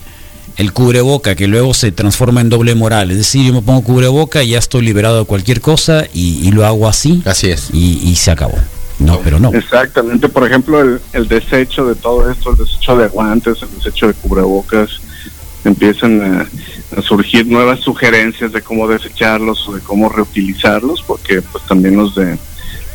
[0.57, 3.11] el cubreboca que luego se transforma en doble moral.
[3.11, 6.65] Es decir, yo me pongo cubreboca y ya estoy liberado de cualquier cosa y, lo
[6.65, 7.23] hago así.
[7.27, 7.71] Así es.
[7.73, 8.59] Y, se acabó.
[8.99, 9.53] No, pero no.
[9.53, 10.29] Exactamente.
[10.29, 15.01] Por ejemplo, el, desecho de todo esto, el desecho de guantes, el desecho de cubrebocas,
[15.65, 21.97] empiezan a, surgir nuevas sugerencias de cómo desecharlos o de cómo reutilizarlos, porque pues también
[21.97, 22.39] los de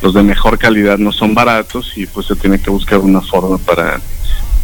[0.01, 3.59] los de mejor calidad no son baratos y pues se tiene que buscar una forma
[3.59, 4.01] para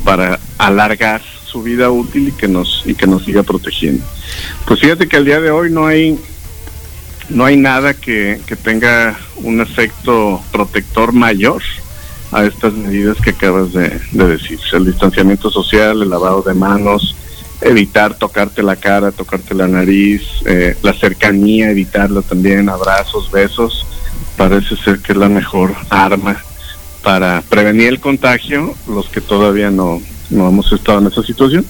[0.04, 4.04] para alargar su vida útil y que nos y que nos siga protegiendo.
[4.66, 6.20] Pues fíjate que al día de hoy no hay
[7.30, 11.62] no hay nada que, que tenga un efecto protector mayor
[12.32, 14.60] a estas medidas que acabas de, decir.
[14.74, 17.16] El distanciamiento social, el lavado de manos,
[17.62, 23.86] evitar tocarte la cara, tocarte la nariz, eh, la cercanía, evitarla también, abrazos, besos,
[24.36, 26.42] parece ser que es la mejor arma
[27.04, 31.66] para prevenir el contagio, los que todavía no, no hemos estado en esa situación.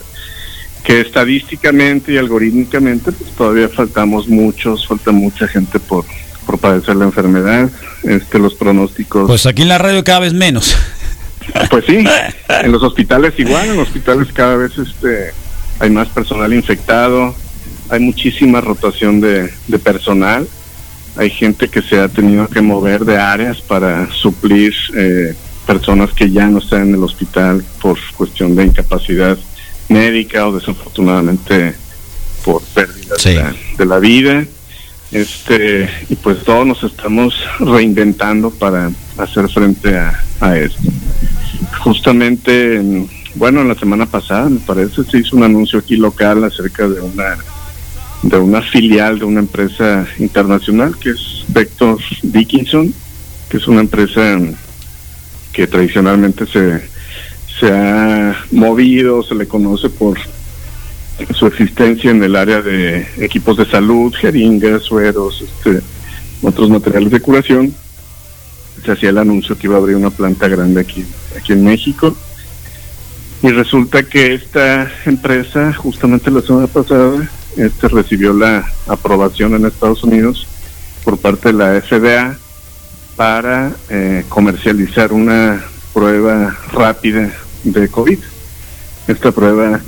[0.84, 6.06] que estadísticamente y algorítmicamente pues todavía faltamos muchos, falta mucha gente por,
[6.46, 7.70] por padecer la enfermedad,
[8.04, 9.28] este los pronósticos.
[9.28, 10.78] Pues aquí en la radio cada vez menos.
[11.70, 12.04] Pues sí,
[12.50, 15.32] en los hospitales igual, en los hospitales cada vez este
[15.80, 17.34] hay más personal infectado,
[17.90, 20.48] hay muchísima rotación de, de personal,
[21.16, 25.36] hay gente que se ha tenido que mover de áreas para suplir eh,
[25.68, 29.38] personas que ya no están en el hospital por cuestión de incapacidad
[29.90, 31.76] médica o desafortunadamente
[32.44, 33.30] por pérdida Sí.
[33.30, 34.46] de, la, de la vida.
[35.12, 40.80] Este, y pues todos nos estamos reinventando para hacer frente a, a esto.
[41.80, 46.88] Justamente, en- bueno, la semana pasada, me parece, se hizo un anuncio aquí local acerca
[46.88, 47.38] de una
[48.24, 52.92] de una filial de una empresa internacional que es Vector Dickinson,
[53.48, 54.40] que es una empresa
[55.58, 56.88] que tradicionalmente se,
[57.60, 60.20] se ha movido, se le conoce por
[61.34, 65.82] su existencia en el área de equipos de salud, jeringas, sueros, este,
[66.44, 67.74] otros materiales de curación.
[68.86, 71.04] Se hacía el anuncio que iba a abrir una planta grande aquí,
[71.36, 72.16] aquí en México.
[73.42, 80.04] Y resulta que esta empresa, justamente la semana pasada, este recibió la aprobación en Estados
[80.04, 80.46] Unidos
[81.04, 82.38] por parte de la FDA
[83.18, 85.62] para eh, comercializar una
[85.94, 87.32] prueba rápida
[87.66, 88.20] de COVID.
[89.08, 89.82] Esta prueba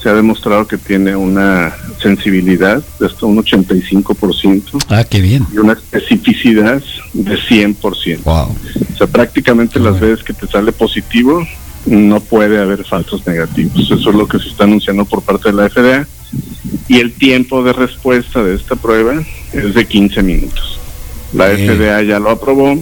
[0.00, 5.46] se ha demostrado que tiene una sensibilidad de hasta un 85% Ah, qué bien.
[5.52, 8.22] y una especificidad de 100%.
[8.24, 8.56] Wow.
[8.94, 11.46] O sea, prácticamente las veces que te sale positivo,
[11.86, 13.90] no puede haber falsos negativos.
[13.90, 16.06] Eso es lo que se está anunciando por parte de la FDA.
[16.88, 20.79] Y el tiempo de respuesta de esta prueba es de 15 minutos.
[21.32, 21.76] La Bien.
[21.76, 22.76] FDA ya lo aprobó,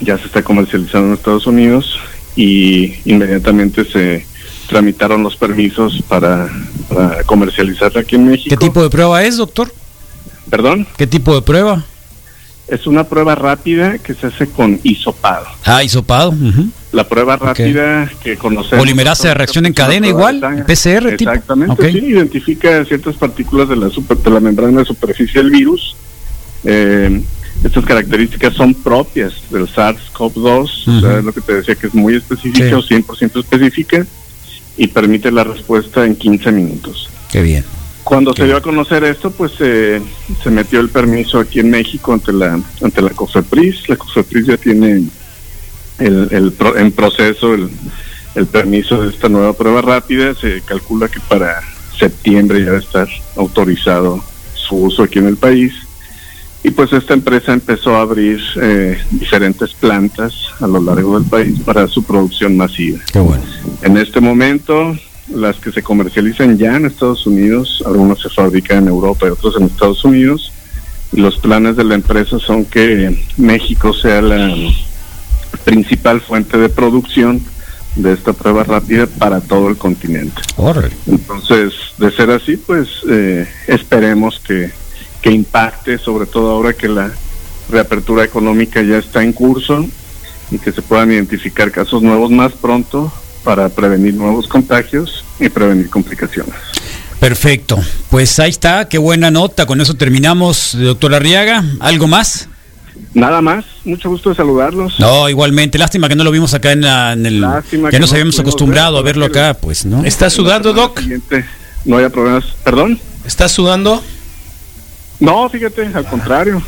[0.00, 1.98] ya se está comercializando en Estados Unidos
[2.36, 4.24] y inmediatamente se
[4.68, 6.48] tramitaron los permisos para,
[6.88, 8.50] para comercializarla aquí en México.
[8.50, 9.72] ¿Qué tipo de prueba es, doctor?
[10.50, 11.84] Perdón, ¿Qué tipo de prueba?
[12.68, 15.46] es una prueba rápida que se hace con hisopado.
[15.64, 16.30] Ah, hisopado.
[16.30, 16.68] ujú.
[16.92, 18.78] La prueba rápida que conocemos.
[18.78, 20.38] Polimerasa de reacción en cadena igual.
[20.66, 21.30] PCR tipo.
[21.30, 21.84] Exactamente, Ok.
[21.92, 25.96] sí, identifica ciertas partículas de la, super- de la membrana de superficie del virus.
[26.64, 27.22] Eh,
[27.64, 31.18] estas características son propias del SARS-CoV-2, o sea, Ujú.
[31.18, 32.72] es lo que te decía que es muy específica Sí.
[32.74, 34.06] o 100% específica
[34.76, 37.08] y permite la respuesta en 15 minutos.
[37.32, 37.64] Qué bien.
[38.04, 40.00] Cuando se dio a conocer esto, pues eh,
[40.42, 43.88] se metió el permiso aquí en México ante la ante la COFEPRIS.
[43.88, 45.02] La COFEPRIS ya tiene
[45.98, 47.68] el, el pro- en proceso el,
[48.34, 50.34] el permiso de esta nueva prueba rápida.
[50.34, 51.60] Se calcula que para
[51.98, 54.22] septiembre ya va a estar autorizado
[54.54, 55.74] su uso aquí en el país.
[56.62, 61.60] Y pues esta empresa empezó a abrir eh, diferentes plantas a lo largo del país
[61.60, 62.98] para su producción masiva.
[63.12, 63.42] Qué bueno.
[63.82, 64.96] En este momento,
[65.32, 69.54] las que se comercializan ya en Estados Unidos, algunas se fabrican en Europa y otras
[69.56, 70.52] en Estados Unidos.
[71.12, 74.54] Los planes de la empresa son que México sea la
[75.64, 77.40] principal fuente de producción
[77.96, 80.40] de esta prueba rápida para todo el continente.
[81.06, 84.70] Entonces, de ser así, pues eh, esperemos que,
[85.22, 87.10] que impacte, sobre todo ahora que la
[87.70, 89.84] reapertura económica ya está en curso
[90.50, 93.12] y que se puedan identificar casos nuevos más pronto
[93.44, 96.54] para prevenir nuevos contagios y prevenir complicaciones.
[97.20, 97.78] Perfecto.
[98.10, 99.66] Pues ahí está, qué buena nota.
[99.66, 101.64] Con eso terminamos, doctor Arriaga.
[101.80, 102.48] ¿Algo más?
[103.14, 104.98] Nada más, mucho gusto de saludarlos.
[105.00, 105.78] No, igualmente.
[105.78, 107.40] Lástima que no lo vimos acá en, la- en el.
[107.40, 110.04] Lástima que que nos no habíamos acostumbrado ver, a verlo acá, pues, ¿no?
[110.04, 111.00] ¿Está sudando, Doc?
[111.84, 112.44] No haya problemas.
[112.64, 113.00] ¿Perdón?
[113.26, 114.02] ¿Está sudando?
[115.20, 116.60] No, fíjate, al contrario,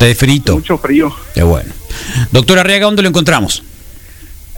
[0.00, 0.54] De frito.
[0.54, 1.14] mucho frío.
[1.34, 1.70] Qué bueno.
[2.32, 3.62] Doctor Arriaga, ¿dónde lo encontramos?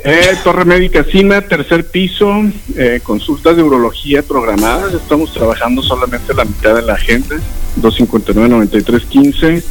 [0.04, 2.32] Eh, Torre Médica Cima, tercer piso,
[2.76, 4.94] eh, consultas de urología programadas.
[4.94, 7.36] Estamos trabajando solamente la mitad de la agenda,
[7.80, 9.62] 259-9315.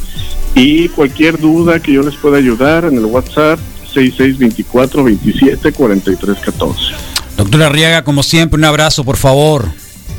[0.54, 3.58] Y cualquier duda que yo les pueda ayudar en el WhatsApp,
[3.94, 6.94] 6624-274314.
[7.36, 9.66] Doctor Arriaga, como siempre, un abrazo, por favor.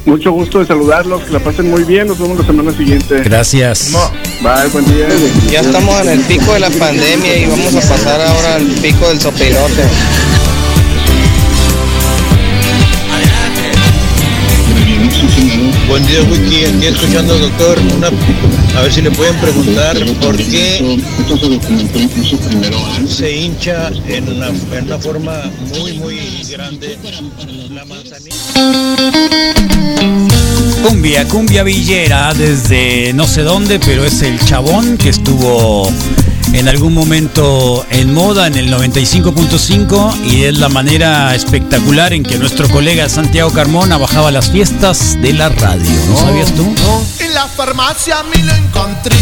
[0.06, 2.08] Mucho gusto de saludarlos, que la pasen muy bien.
[2.08, 3.22] Nos vemos la semana siguiente.
[3.24, 3.92] Gracias.
[4.42, 5.08] Bye, buen día.
[5.52, 9.08] Ya estamos en el pico de la pandemia y vamos a pasar ahora al pico
[9.10, 9.84] del sopilote.
[15.90, 16.66] Buen día, Wiki.
[16.66, 17.80] Aquí escuchando al doctor.
[17.98, 18.10] Una,
[18.78, 21.02] a ver si le pueden preguntar por qué
[23.08, 26.96] se hincha en una, en una forma muy, muy grande
[27.72, 28.38] la manzanilla.
[30.84, 35.92] Cumbia, cumbia villera desde no sé dónde, pero es el chabón que estuvo
[36.54, 42.38] en algún momento en moda en el 95.5 y es la manera espectacular en que
[42.38, 45.90] nuestro colega Santiago Carmona bajaba las fiestas de la radio.
[46.10, 46.74] ¿No sabías tú?
[47.20, 49.16] En la farmacia me lo encontré.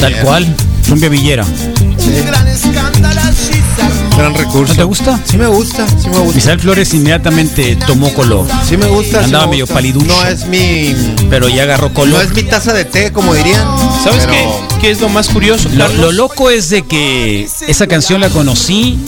[0.00, 0.56] Tal cual.
[0.88, 1.44] Cumbia Villera.
[1.44, 3.20] Un gran escándalo.
[4.16, 4.72] Gran recurso.
[4.72, 5.20] ¿No te gusta?
[5.24, 6.34] Sí me gusta, sí me gusta.
[6.34, 9.18] Misael Flores inmediatamente tomó color, Sí me gusta.
[9.18, 10.06] sí Andaba me medio paliducho.
[10.06, 10.94] No es mi
[11.30, 12.22] pero ya agarró no color.
[12.24, 13.64] es mi taza de té, como dirían.
[14.02, 17.86] ¿Sabes pero- qué, qué es lo más curioso, Lo, lo loco es de que esa
[17.86, 18.98] canción la conocí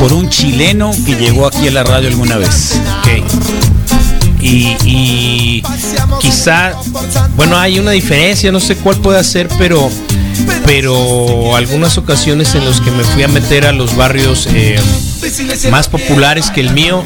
[0.00, 2.80] por un chileno que llegó aquí a la radio alguna vez.
[3.00, 3.24] Ok.
[4.40, 5.62] Y, y
[6.20, 6.72] quizá,
[7.36, 9.90] bueno, hay una diferencia, no sé cuál puede ser, pero,
[10.64, 14.78] pero algunas ocasiones en los que me fui a meter a los barrios eh,
[15.70, 17.04] más populares que el mío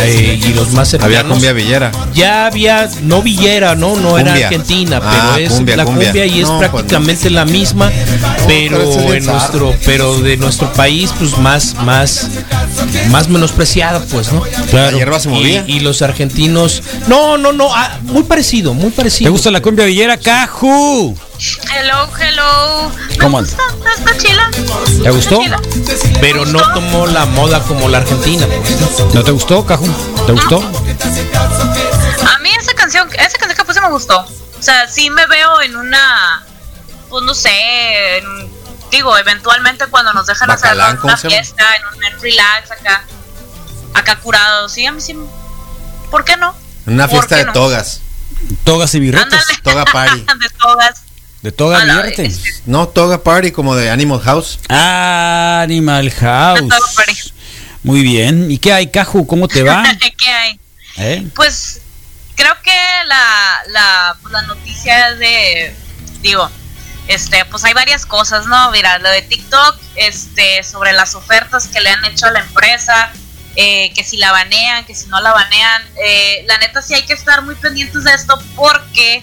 [0.00, 1.16] eh, y los más cercanos.
[1.18, 1.92] Había cumbia villera.
[2.14, 4.32] Ya había, no Villera, no, no era.
[4.34, 6.08] Argentina, Ah, pero es cumbia, la cumbia.
[6.08, 7.90] cumbia, y es No, pues prácticamente la misma,
[8.46, 12.28] pero en nuestro, pero de nuestro país, pues más, más,
[13.10, 14.42] más menospreciada, pues, ¿no?
[14.72, 15.64] La hierba se movía.
[15.66, 19.28] Y, y los argentinos, no, no, no, ah, muy parecido, muy parecido.
[19.28, 21.16] ¿Te gusta la cumbia villera, Caju?
[21.40, 22.92] Hello, hello.
[23.18, 23.62] ¿Cómo gusta,
[23.96, 24.50] está chila.
[25.02, 25.40] ¿Te gustó?
[26.20, 28.46] Pero no tomó la moda como la Argentina.
[29.14, 29.86] ¿No te gustó, Caju?
[30.26, 30.58] ¿Te gustó?
[30.58, 34.18] A mí esa canción, esa canción que puse me gustó.
[34.20, 36.44] O sea, sí me veo en una,
[37.08, 38.50] pues no sé, en-
[38.90, 43.02] digo, eventualmente cuando nos dejan hacer una fiesta, en un en relax acá,
[43.94, 45.16] acá curado, sí, a mí sí,
[46.10, 46.54] ¿por qué no?
[46.84, 47.52] Una ¿Por fiesta de no?
[47.54, 48.02] togas.
[48.64, 49.24] Togas y birretes.
[49.32, 49.58] Ándale.
[49.62, 50.18] toga party.
[50.40, 51.02] de togas.
[51.42, 52.22] De toga A la birrete.
[52.22, 52.62] vez.
[52.66, 54.58] No, toga party como de Animal House.
[54.68, 56.60] Animal House.
[56.60, 57.14] Toga party.
[57.82, 58.50] Muy bien.
[58.50, 59.26] ¿Y qué hay, Caju?
[59.26, 59.82] ¿Cómo te va?
[60.18, 60.60] ¿Qué hay?
[60.98, 61.26] ¿Eh?
[61.34, 61.80] Pues
[62.34, 62.72] creo que
[63.06, 65.74] la, la, pues, la noticia es de,
[66.20, 66.50] digo,
[67.08, 68.70] este, pues hay varias cosas, ¿no?
[68.70, 73.12] Mira, lo de TikTok, este, sobre las ofertas que le han hecho a la empresa,
[73.56, 77.02] eh, que si la banean, que si no la banean, eh, la neta sí hay
[77.04, 79.22] que estar muy pendientes de esto porque,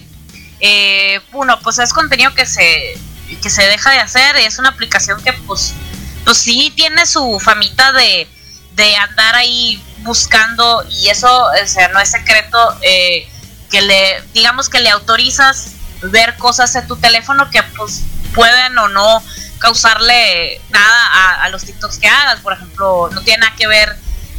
[0.60, 2.98] eh, uno, pues es contenido que se,
[3.42, 5.74] que se deja de hacer, es una aplicación que pues,
[6.24, 8.26] pues sí tiene su famita de,
[8.72, 13.28] de andar ahí buscando y eso o sea, no es secreto eh,
[13.70, 18.02] que le digamos que le autorizas ver cosas en tu teléfono que pues
[18.34, 19.22] pueden o no
[19.58, 22.40] causarle nada a, a los TikToks que hagas.
[22.40, 23.96] Por ejemplo no tiene nada que ver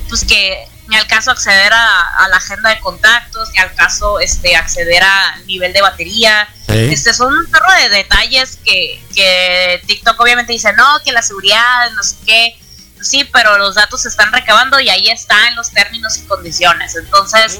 [0.07, 4.19] pues que ni al caso acceder a, a la agenda de contactos ni al caso
[4.19, 6.93] este acceder al nivel de batería Sí.
[6.93, 11.89] este son un perro de detalles que, que TikTok obviamente dice no que la seguridad
[11.95, 12.59] no sé qué
[13.01, 16.95] sí, pero los datos se están recabando y ahí está en los términos y condiciones.
[16.95, 17.59] Entonces,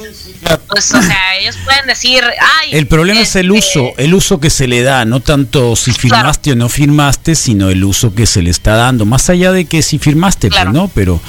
[0.67, 2.23] pues, o sea, ellos pueden decir,
[2.61, 2.69] ay.
[2.73, 5.91] El problema es el este, uso, el uso que se le da, no tanto si
[5.91, 9.65] firmaste o no firmaste, sino el uso que se le está dando, más allá de
[9.65, 10.71] que si firmaste, Claro.
[10.71, 11.21] pues no, pero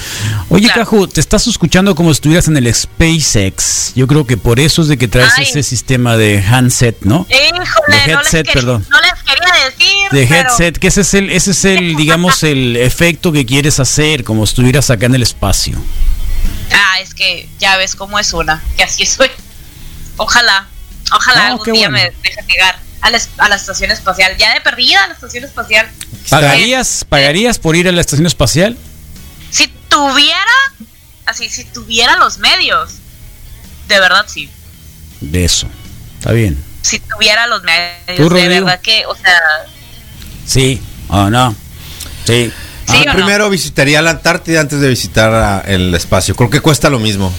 [0.48, 0.80] oye Claro.
[0.84, 3.92] Caju, te estás escuchando como si estuvieras en el SpaceX.
[3.94, 5.44] Yo creo que por eso es de que traes Ay.
[5.44, 7.26] ese sistema de handset, ¿no?
[7.28, 8.86] Híjole, De no, les headset, quería, perdón.
[8.90, 9.39] no les quería
[9.70, 10.10] decir.
[10.10, 13.80] De pero- headset, que ese es el, ese es el, digamos, el efecto que quieres
[13.80, 15.78] hacer, como si estuvieras acá en el espacio.
[16.72, 19.30] Ah, es que ya ves cómo es una, que así soy.
[20.16, 20.66] Ojalá,
[21.12, 22.10] ojalá No, algún día bueno.
[22.12, 24.36] me dejen llegar a la, a la estación espacial.
[24.38, 25.88] Ya de perdida a la estación espacial.
[26.28, 28.76] ¿Pagarías, pagarías por ir a la estación espacial?
[29.50, 30.36] Si tuviera,
[31.26, 32.92] así, si tuviera los medios,
[33.88, 34.48] de verdad sí.
[35.20, 35.66] De eso.
[36.18, 36.62] Está bien.
[36.82, 39.38] Si tuviera los medios, ¿Tú, de verdad que, o sea,
[40.46, 41.54] Sí o no.
[42.24, 42.50] Sí.
[42.88, 43.12] sí no.
[43.12, 46.34] Ah, primero visitaría la Antártida antes de visitar ah, el espacio.
[46.34, 47.32] Creo que cuesta lo mismo.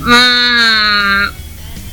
[0.00, 1.30] Mm,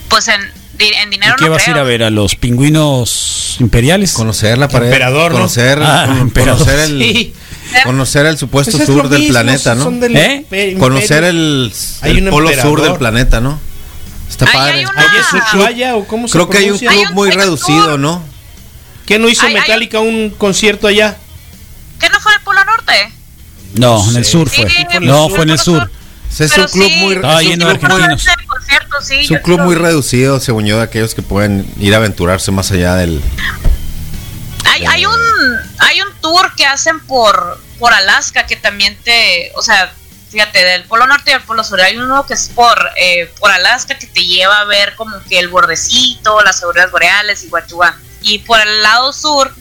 [0.09, 2.03] pues en, en ¿Y dinero qué no vas a ir a ver?
[2.03, 4.13] ¿A los pingüinos imperiales?
[4.13, 4.87] Conocer la pared.
[4.87, 5.37] Emperador, ¿no?
[5.37, 6.59] conocer, Ah, cono- emperador.
[6.59, 6.99] conocer el
[7.71, 7.81] Sí.
[7.85, 9.89] conocer el supuesto Pues es sur del mismo, planeta, ¿no?
[9.91, 10.75] del ¿Eh?
[10.77, 12.81] Conocer el, el polo sur emperador.
[12.81, 13.61] del planeta, ¿no?
[14.31, 14.73] Está Ahí padre.
[14.79, 16.89] hay una- Oye, ¿es Ushuaia o cómo se Creo que hay un pronuncia?
[16.89, 17.99] Club un- muy hay un reducido, tour.
[17.99, 18.23] ¿no?
[19.05, 21.17] ¿Qué no hizo Hay- hay- Metallica un concierto allá?
[21.99, 23.13] ¿Qué no fue el Polo Norte?
[23.75, 24.69] No, en el sur Sí, fue.
[24.71, 25.89] sí, No, fue en el sur.
[26.29, 28.37] Es Pero un club sí, muy Estaba es un lleno de club muy- argentinos.
[28.37, 29.65] Ese concierto, sí, Es yo un club creo.
[29.65, 33.21] muy reducido, según yo, de aquellos que pueden ir a aventurarse más allá del.
[34.65, 35.19] Hay, hay un
[35.79, 39.91] hay un tour que hacen por por Alaska que también te, o sea,
[40.31, 43.51] fíjate, del Polo Norte y del Polo Sur hay uno que es por eh, por
[43.51, 47.95] Alaska que te lleva a ver como que el bordecito, las auroras boreales y Guachua.
[48.21, 49.53] Y por el lado sur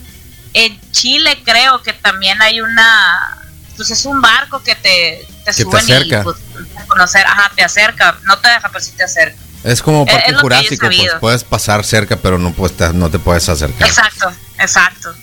[0.55, 3.37] en Chile creo que también hay una
[3.77, 6.21] pues es un barco que te te te suben acerca.
[6.21, 6.37] y pues,
[6.77, 9.39] a conocer, ajá, te acerca, no te deja, pero sí te acerca.
[9.65, 12.93] Es como Es- Parque es que Jurásico, pues puedes pasar cerca, pero no, puedes, te-
[12.93, 13.89] no te puedes acercar.
[13.89, 15.15] Exacto, exacto.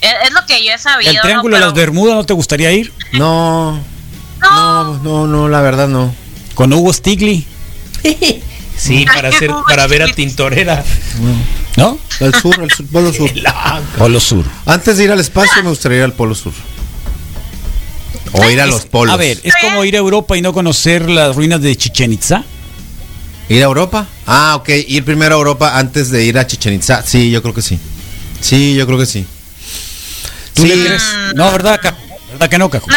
[0.00, 1.10] Es, es lo que yo he sabido.
[1.12, 1.66] ¿El Triángulo de ¿no?
[1.66, 2.92] las Bermudas no te gustaría ir?
[3.12, 3.82] No,
[4.40, 6.14] No, no, no, la verdad no.
[6.54, 7.46] Con Hugo Stigli,
[8.76, 10.84] Sí, para hacer, para ver a Tintorera.
[11.76, 11.98] ¿no?
[12.20, 13.30] El sur, el sur, Polo Sur.
[13.98, 14.44] Polo Sur.
[14.66, 16.52] Antes de ir al espacio me gustaría ir al Polo Sur.
[18.32, 19.14] O ir a los polos.
[19.14, 22.44] A ver, es como ir a Europa y no conocer las ruinas de Chichen Itza.
[23.48, 24.06] ¿Ir a Europa?
[24.26, 24.68] Ah, ok.
[24.88, 27.02] Ir primero a Europa antes de ir a Chichen Itza.
[27.02, 27.78] Sí, yo creo que sí.
[28.40, 29.24] Sí, yo creo que sí.
[30.52, 30.68] ¿Tú Sí.
[30.68, 31.02] le crees?
[31.34, 31.96] No, ¿verdad, Cajo?
[32.32, 32.86] ¿Verdad que no, Cajo?
[32.90, 32.96] no.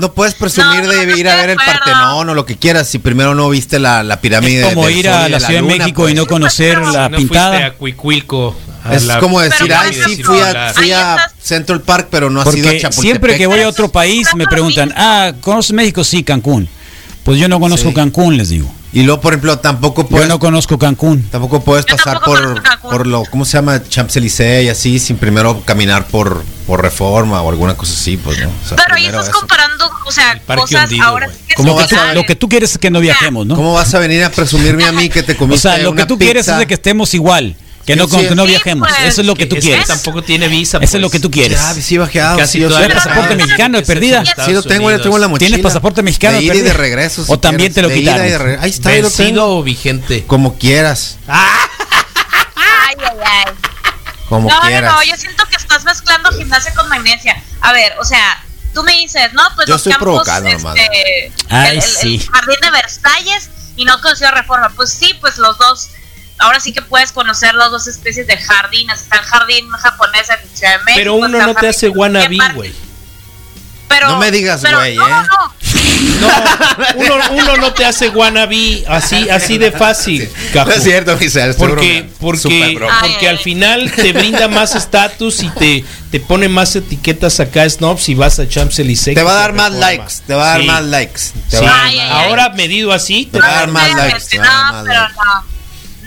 [0.00, 1.56] No puedes presumir No, de no ir a ver el.
[1.56, 4.62] Partenón o lo que quieras si primero no viste la, la pirámide.
[4.68, 6.12] Es como ir a la Ciudad de México pues.
[6.12, 7.66] y no conocer la no pintada.
[7.66, 8.56] a Cuicuilco.
[8.84, 12.30] a Es la como decir, ay, sí, fui a, ahí fui a Central Park, pero
[12.30, 13.00] no has ido a Chapultepec.
[13.00, 16.02] siempre que voy a otro país me preguntan, ah, ¿conoces México?
[16.04, 16.68] Sí, Cancún.
[17.24, 17.94] Pues yo no conozco Sí.
[17.94, 18.72] Cancún, les digo.
[18.94, 21.22] Y luego, por ejemplo, tampoco Yo puedes, no conozco Cancún.
[21.30, 23.80] tampoco puedes Yo pasar tampoco por, por lo, ¿cómo se llama?
[23.82, 28.48] Champs-Élysées y así, sin primero caminar por, por Reforma o alguna cosa así, pues, ¿no?
[28.48, 29.38] O sea, Pero ahí primero estás eso.
[29.38, 29.71] comparando,
[30.12, 31.38] o sea, cosas hundido, ahora güey.
[31.38, 32.14] sí que ¿Cómo vas a-.
[32.14, 33.56] Lo que tú quieres es que no viajemos, ¿no?
[33.56, 36.06] ¿Cómo vas a venir a presumirme a mí que te O comiste sea, lo que
[36.06, 37.56] tú quieres es de que estemos igual,
[37.86, 38.28] que no, Sí, sí.
[38.28, 38.88] que no Sí, viajemos.
[38.88, 39.86] pues, Eso es lo que tú quieres.
[39.88, 40.76] tampoco tiene visa.
[40.78, 41.02] Eso es pues.
[41.02, 41.58] lo que tú quieres.
[41.58, 42.38] Ya, sí, bajeado.
[42.38, 42.66] Casi sí.
[42.66, 44.22] ¿Tienes pasaporte mexicano de perdida?
[44.46, 45.48] Sí, lo tengo, lo tengo en la mochila.
[45.48, 47.24] ¿Tienes pasaporte mexicano De de ir y de regreso.
[47.26, 47.88] ¿O también te lo.
[47.88, 48.38] De de quitaron?
[48.40, 49.58] re- Ahí está, ahí lo ¿Vencido tengo.
[49.58, 50.24] o vigente?
[50.26, 51.18] Como quieras.
[51.26, 53.52] Ay, ay, ay.
[54.28, 54.90] Como no, quieras.
[54.92, 57.42] no, no, yo siento que estás mezclando gimnasia con magnesia.
[57.60, 58.42] A ver, o sea,
[58.72, 62.14] tú me dices, no, pues Yo los estoy campos, este, Ay, el, sí.
[62.14, 64.70] el jardín de Versalles y no conoció Reforma.
[64.70, 65.90] Pues sí, pues los dos,
[66.38, 69.02] ahora sí que puedes conocer las dos especies de jardines.
[69.02, 71.00] Está el jardín japonés en Ciudad de México.
[71.00, 72.74] Pero uno no te hace wannabe, güey.
[73.92, 75.10] Pero, No me digas, güey, no, ¿eh?
[75.10, 75.52] no, no.
[76.20, 76.28] No,
[76.96, 80.70] uno, uno no te hace wannabe así, así de fácil, Cajú.
[80.70, 85.84] No es cierto, estoy Porque, porque, porque al final te brinda más estatus y te,
[86.10, 89.14] te pone más etiquetas acá snobs y vas a Champs-Élysées.
[89.14, 89.86] Te va a dar más Reforma.
[89.86, 90.14] likes.
[90.26, 90.66] Te va a dar Sí.
[90.66, 91.20] más likes.
[91.50, 91.64] Te Sí.
[91.64, 92.28] va a dar Ay, más ay, ay.
[92.28, 95.14] Ahora medido así, te va a dar más likes, No, más pero likes.
[95.14, 95.52] no.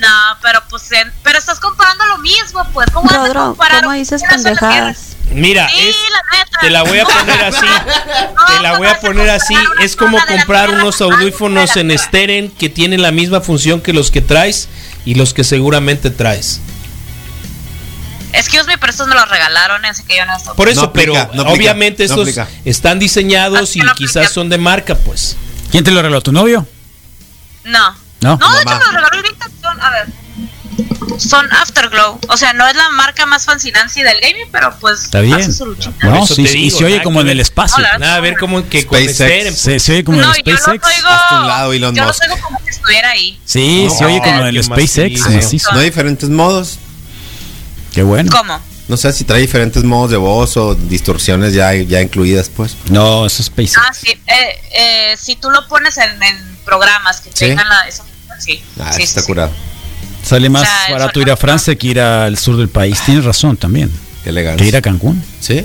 [0.07, 2.87] No, pero pues, en- pero estás comparando lo mismo, pues.
[2.91, 5.14] ¿Cómo vas a Rodro, comparar ¿cómo dices pendejadas?
[5.35, 6.59] Mira, Sí, es, la neta.
[6.61, 7.65] te la voy a poner así.
[8.47, 9.55] Te la voy a poner así.
[9.81, 14.21] Es como comprar unos audífonos en Steren que tienen la misma función que los que
[14.21, 14.69] traes
[15.05, 16.61] y los que seguramente traes.
[18.33, 20.55] Excuse me, pero estos me los regalaron, así que yo no estoy.
[20.55, 22.47] Por eso, No aplica, pero no aplica, obviamente no estos aplica.
[22.65, 24.33] están diseñados y No quizás aplica.
[24.33, 25.37] son de marca, pues.
[25.71, 26.21] ¿Quién te lo regaló?
[26.21, 26.67] ¿Tu novio?
[27.63, 27.95] No.
[28.21, 28.37] ¿No?
[28.37, 29.35] No, de hecho me los regaló
[29.81, 30.05] a ver.
[31.17, 32.19] Son Afterglow.
[32.27, 35.03] O sea, no es la marca más fancy nancy del gaming, pero pues.
[35.05, 35.35] Está bien.
[35.39, 36.07] hace su luchita.
[36.07, 37.77] No, sí, sí, y digo, se oye como en el espacio.
[37.77, 37.97] Hola.
[37.97, 39.55] Nada a ver como que SpaceX.
[39.57, 40.85] Se, se oye como no, en el yo lo SpaceX.
[40.97, 41.41] oigo.
[41.41, 43.39] Un lado, Elon yo lo oigo como que estuviera ahí.
[43.45, 45.21] Sí, No, se oye como en el SpaceX.
[45.29, 45.71] macizo.
[45.71, 46.79] No hay diferentes modos.
[47.93, 48.29] Qué bueno.
[48.31, 48.59] ¿Cómo?
[48.87, 52.75] No sé si trae diferentes modos de voz o distorsiones ya, ya incluidas, pues.
[52.89, 53.77] No, eso es SpaceX.
[53.77, 54.09] Ah, sí.
[54.27, 57.45] Eh, eh, si tú lo pones en, en programas que ¿Sí?
[57.47, 57.87] tengan la.
[57.87, 58.05] Eso,
[58.39, 58.61] sí.
[58.79, 59.27] Ah, sí, está sí, sí.
[59.27, 59.51] curado.
[60.25, 62.99] Sale más o sea, barato ir a Francia que ir al sur del país.
[63.05, 63.91] Tienes razón también.
[64.23, 64.63] Qué elegante.
[64.63, 65.23] Que ir a Cancún.
[65.39, 65.63] ¿Sí?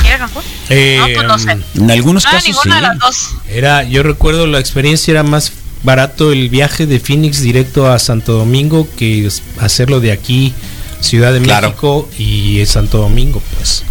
[0.00, 0.42] ¿Quieres Cancún?
[0.68, 1.58] Eh, no, pues no sé.
[1.74, 2.50] En algunos casos sí.
[2.50, 3.30] ninguna de las dos.
[3.48, 5.52] Era, yo recuerdo la experiencia era más
[5.82, 9.28] barato el viaje de Phoenix directo a Santo Domingo que
[9.58, 10.54] hacerlo de aquí,
[11.00, 11.68] Ciudad de Claro.
[11.70, 13.82] México y Santo Domingo, pues.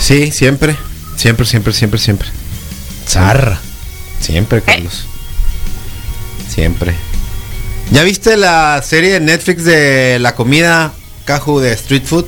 [0.00, 0.76] Sí, siempre.
[1.14, 2.28] Siempre, siempre, siempre, siempre.
[3.06, 3.60] Zarra.
[4.20, 5.04] Siempre, Carlos.
[6.52, 6.96] Siempre.
[7.92, 10.92] ¿Ya viste la serie de Netflix de la comida,
[11.26, 12.24] Caju, de Street Food?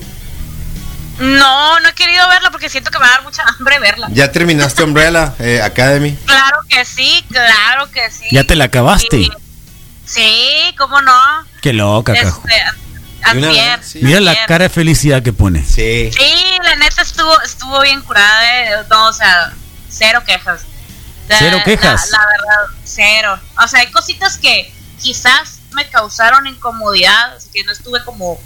[1.19, 4.09] No, no he querido verla porque siento que me va a dar mucha hambre verla.
[4.11, 6.19] ¿Ya terminaste Umbrella eh, Academy?
[6.27, 8.27] Claro que sí, claro que sí.
[8.31, 9.17] Ya te la acabaste.
[9.17, 9.31] Sí,
[10.05, 11.19] sí, cómo no.
[11.63, 12.43] Qué loca, Cajo.
[12.47, 14.01] Este, sí.
[14.03, 15.65] Mira la cara de felicidad que pone.
[15.65, 16.11] Sí.
[16.13, 18.85] Sí, la neta estuvo, estuvo bien curada, eh.
[18.91, 19.51] no, o sea,
[19.89, 20.61] cero quejas.
[21.27, 22.11] ¿Cero quejas?
[22.11, 23.41] La, la verdad, cero.
[23.65, 24.71] O sea, hay cositas que
[25.05, 28.41] quizás me causaron incomodidad, así que no estuve como...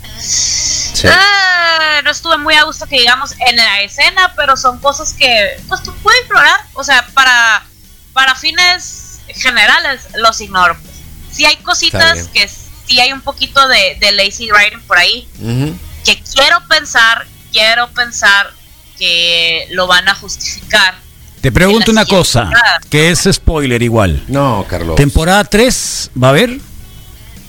[1.04, 5.60] Ah, no estuve muy a gusto que digamos en la escena, pero son cosas que
[5.68, 7.64] pues tú puedes explorar, o sea, para,
[8.12, 10.76] para fines generales los ignoro.
[10.80, 10.96] Pues.
[11.30, 15.76] Sí hay cositas que sí hay un poquito de, de lazy writing por ahí, Ujú.
[16.04, 18.50] que quiero pensar, quiero pensar
[18.98, 20.96] que lo van a justificar.
[21.40, 22.80] Te pregunto una cosa, temporada.
[22.90, 24.24] que es spoiler igual.
[24.26, 24.96] No, Carlos.
[24.96, 26.58] Temporada 3, ¿va a haber?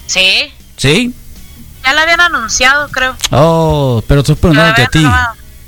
[0.10, 1.14] Sí, ¿Sí?
[1.86, 3.16] ya la habían anunciado, creo.
[3.32, 5.06] Oh, pero la preguntándote a ti.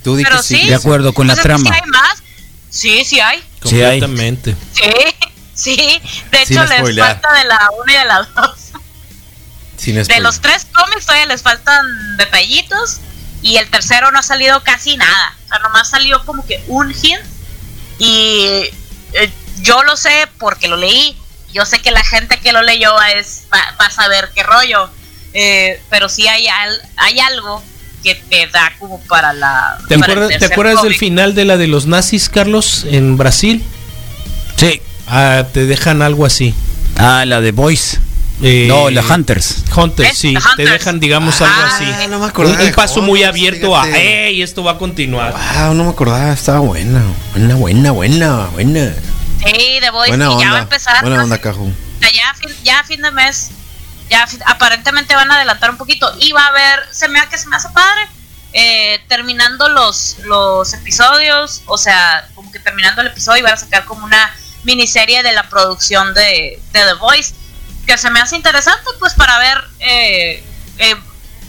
[0.04, 0.56] Tú di Pero que sí.
[0.58, 0.68] sí.
[0.68, 1.70] De acuerdo con la O sea, trama.
[1.70, 2.24] ¿sí hay más?
[2.72, 3.44] Sí, sí hay.
[3.62, 4.56] Completamente.
[4.74, 4.92] Sí,
[5.54, 6.02] sí.
[6.32, 8.56] De Sin hecho, les falta de la 1 y de la 2.
[9.78, 10.24] Sin De spoiler.
[10.24, 11.86] los tres cómics todavía les faltan
[12.18, 12.98] detallitos.
[13.44, 15.36] Y el tercero no ha salido casi nada.
[15.46, 17.22] O sea, nomás salió como que un hint.
[18.00, 18.70] Y
[19.14, 19.32] eh,
[19.62, 21.16] yo lo sé porque lo leí.
[21.54, 24.90] Yo sé que la gente que lo leyó es, va, va a saber qué rollo.
[25.34, 27.64] Eh, pero sí hay, al- hay algo
[28.04, 29.78] que te da como para la.
[29.88, 33.64] ¿Te para acuerdas, ¿te acuerdas del final de la de los nazis, Carlos, en Brasil?
[34.58, 34.82] Sí.
[35.08, 36.54] Ah, te dejan algo así.
[36.98, 38.00] Ah, la de Boys.
[38.44, 39.58] Eh, No, la Hunters.
[39.76, 40.14] Hunters, ¿Eh?
[40.16, 40.34] sí.
[40.56, 41.86] Te dejan, digamos, algo Ah, así.
[42.10, 43.88] no me Un, acordaba un de paso muy abierto a.
[43.88, 44.42] ¡Ey!
[44.42, 45.34] Esto va a continuar.
[45.34, 47.04] Wow, no me acordaba, estaba buena.
[47.34, 48.94] Buena, buena, buena, buena.
[49.44, 50.16] Sí, The Voice.
[50.16, 51.02] Buena y ya va a empezar.
[51.02, 51.74] Buena onda, Caju.
[52.00, 53.52] Ya a fin, ya a fin de mes,
[54.10, 57.48] ya aparentemente van a adelantar un poquito y va a haber, se me que se
[57.48, 58.08] me hace padre,
[58.54, 63.58] eh, terminando los, los episodios, o sea, como que terminando el episodio y van a
[63.58, 67.34] sacar como una miniserie de la producción de, de The Voice,
[67.86, 70.44] que se me hace interesante pues para ver eh,
[70.78, 70.96] eh,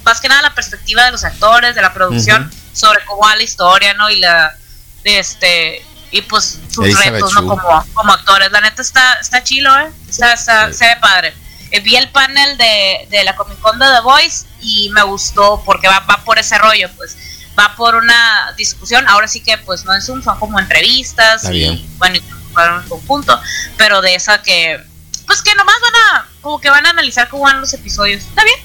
[0.03, 3.43] más que nada la perspectiva de los actores, de la producción, sobre cómo va la
[3.43, 4.09] historia, ¿no?
[4.09, 4.55] Y la,
[5.03, 7.47] este, y pues sus Elizabeth retos, ¿no?
[7.47, 8.51] Como, como actores.
[8.51, 9.91] La neta está, está chilo, ¿eh?
[10.09, 10.77] Está, está- Sí.
[10.77, 11.33] Se ve padre.
[11.71, 15.61] Eh, vi el panel de, de la Comic Con de The Voice y me gustó
[15.65, 17.17] porque va, va por ese rollo, pues.
[17.59, 21.53] Va por una discusión, ahora sí que pues no en Zoom, son como entrevistas Está
[21.53, 21.85] y bien.
[21.97, 23.39] bueno, y en conjunto,
[23.77, 24.79] pero de esa que,
[25.27, 28.23] pues que nomás van a, como que van a analizar cómo van los episodios.
[28.23, 28.57] ¿Está bien?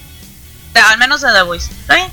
[0.73, 1.71] De- al menos de The Voice.
[1.71, 2.11] ¿Está bien?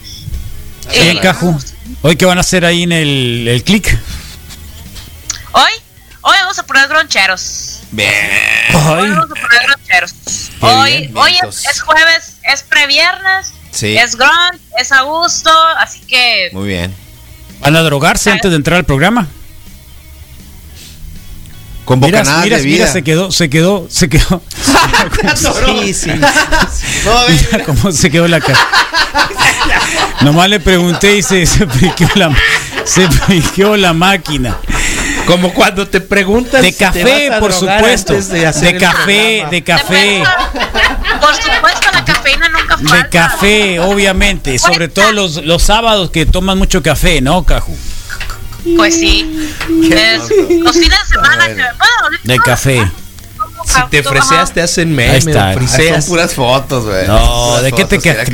[0.90, 1.58] Bien, Eh, Caju.
[2.02, 3.98] Hoy, ¿qué van a hacer ahí en el, el click?
[5.58, 5.72] Hoy,
[6.20, 7.80] hoy vamos a poner groncheros.
[7.90, 8.12] Bien.
[8.74, 10.12] Hoy vamos a poner groncheros.
[10.60, 11.32] Qué Hoy, bien, hoy
[11.70, 13.96] es, jueves, es previernes, Sí.
[13.96, 16.94] es grunge, es a gusto, así que Muy bien.
[17.60, 19.28] ¿Van a drogarse antes de entrar al programa?
[21.86, 22.92] Con Mira, bocanadas mira, de mira, vida.
[22.92, 24.42] se quedó, se quedó, se quedó.
[25.36, 26.10] Sí, sí.
[27.28, 28.58] Mira cómo se quedó la cara.
[30.20, 31.66] Nomás le pregunté y se, se
[32.16, 32.36] la,
[32.84, 34.58] se friqueó la máquina.
[35.26, 36.62] Como cuando te preguntas.
[36.62, 38.12] De si te café, vas a por supuesto.
[38.14, 39.50] De, café, programa.
[39.50, 40.22] de café,
[41.20, 42.96] Por supuesto, la cafeína nunca falta.
[42.96, 44.58] de café, obviamente.
[44.58, 47.76] Sobre todo los, los sábados que toman mucho café, ¿no, Caju?
[48.76, 49.50] Pues sí.
[49.90, 51.54] Es- los fines de semana que.
[51.54, 52.90] Bueno, De café.
[53.66, 55.10] Si te freseas, te hacen meme.
[55.12, 55.48] Ahí está.
[55.48, 57.06] Ay, son puras fotos, güey.
[57.06, 58.28] No, ¿de qué te, quejas?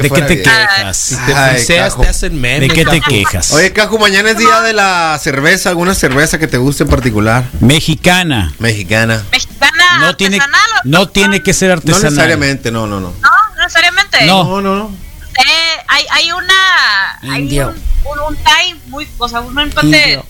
[0.97, 2.03] Si te friseas, Cajo.
[2.03, 2.69] te hacen meme.
[2.69, 3.11] ¿De qué te Cajo.
[3.11, 3.51] quejas?
[3.53, 5.71] Oye, Caju, mañana es día de la cerveza.
[5.71, 7.45] ¿Alguna cerveza que te guste en particular?
[7.61, 8.53] Mexicana.
[8.59, 9.25] Mexicana.
[9.33, 12.03] Mexicana, No tiene, artesanal, ¿o no tiene que ser No artesanal.
[12.05, 13.09] necesariamente, no, no, no.
[13.21, 14.27] No, no necesariamente.
[14.27, 14.45] No.
[14.45, 14.95] No, no, no.
[15.39, 17.35] Eh, hay, hay una.
[17.35, 17.69] Hay un,
[18.05, 19.09] un, un tie muy.
[19.19, 20.25] O sea, un empate Indio.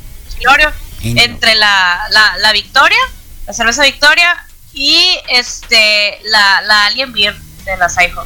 [1.02, 2.98] entre la, la, la Victoria,
[3.46, 4.28] la cerveza Victoria
[4.74, 4.96] y
[5.30, 8.24] este la, la Alien Beer de la Saiho.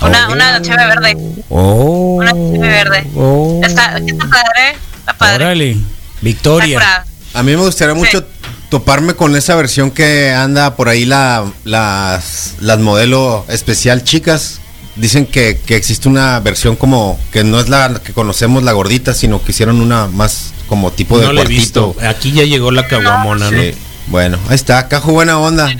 [0.00, 0.32] Una, Oh.
[0.32, 1.16] una cheve verde.
[1.48, 2.16] Oh.
[2.20, 3.06] Una cheve verde.
[3.16, 3.60] Oh.
[3.64, 4.76] Está, está padre.
[5.00, 5.44] Está padre.
[5.44, 5.76] Órale.
[6.20, 7.04] Victoria.
[7.34, 8.24] A mí me gustaría mucho
[8.70, 14.60] toparme con esa versión que anda por ahí la, las, las modelo especial chicas.
[14.96, 19.14] Dicen que, que existe una versión como que no es la que conocemos la gordita,
[19.14, 21.92] sino que hicieron una más como tipo de No cuartito.
[21.92, 21.96] visto.
[22.08, 23.60] Aquí ya llegó la caguamona, ¿no?
[23.62, 23.74] Sí.
[24.08, 25.70] Bueno, ahí está, Cajo, buena onda.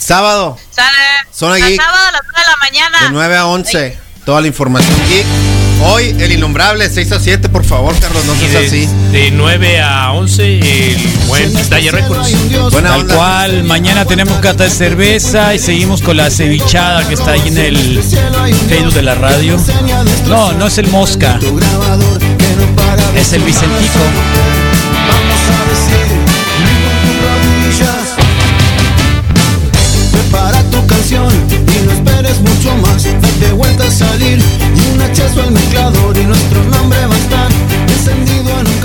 [0.00, 0.88] Sábado, Sale.
[1.34, 1.76] Zona Geek.
[1.80, 3.02] sábado a las 9 de la mañana.
[3.06, 5.26] de 9 a 11, toda la información geek.
[5.84, 8.88] Hoy, el innombrable, 6 a 7, por favor, Carlos, no seas de, así.
[9.10, 10.58] de 9 a 11,
[10.92, 12.30] el buen Detalle Records.
[12.70, 13.14] Buena Tal onda.
[13.16, 17.58] cual, mañana tenemos cata de cerveza y seguimos con la cevichada que está ahí en
[17.58, 18.02] el
[18.68, 19.56] Facebook de la radio.
[20.28, 21.40] No, no es el Mosca,
[23.16, 23.98] es el Vicentico.
[31.02, 36.16] canción y no esperes mucho más, date vuelta a salir y un hachazo al mezclador
[36.16, 37.48] y nuestro nombre va a estar
[37.88, 38.78] encendido en un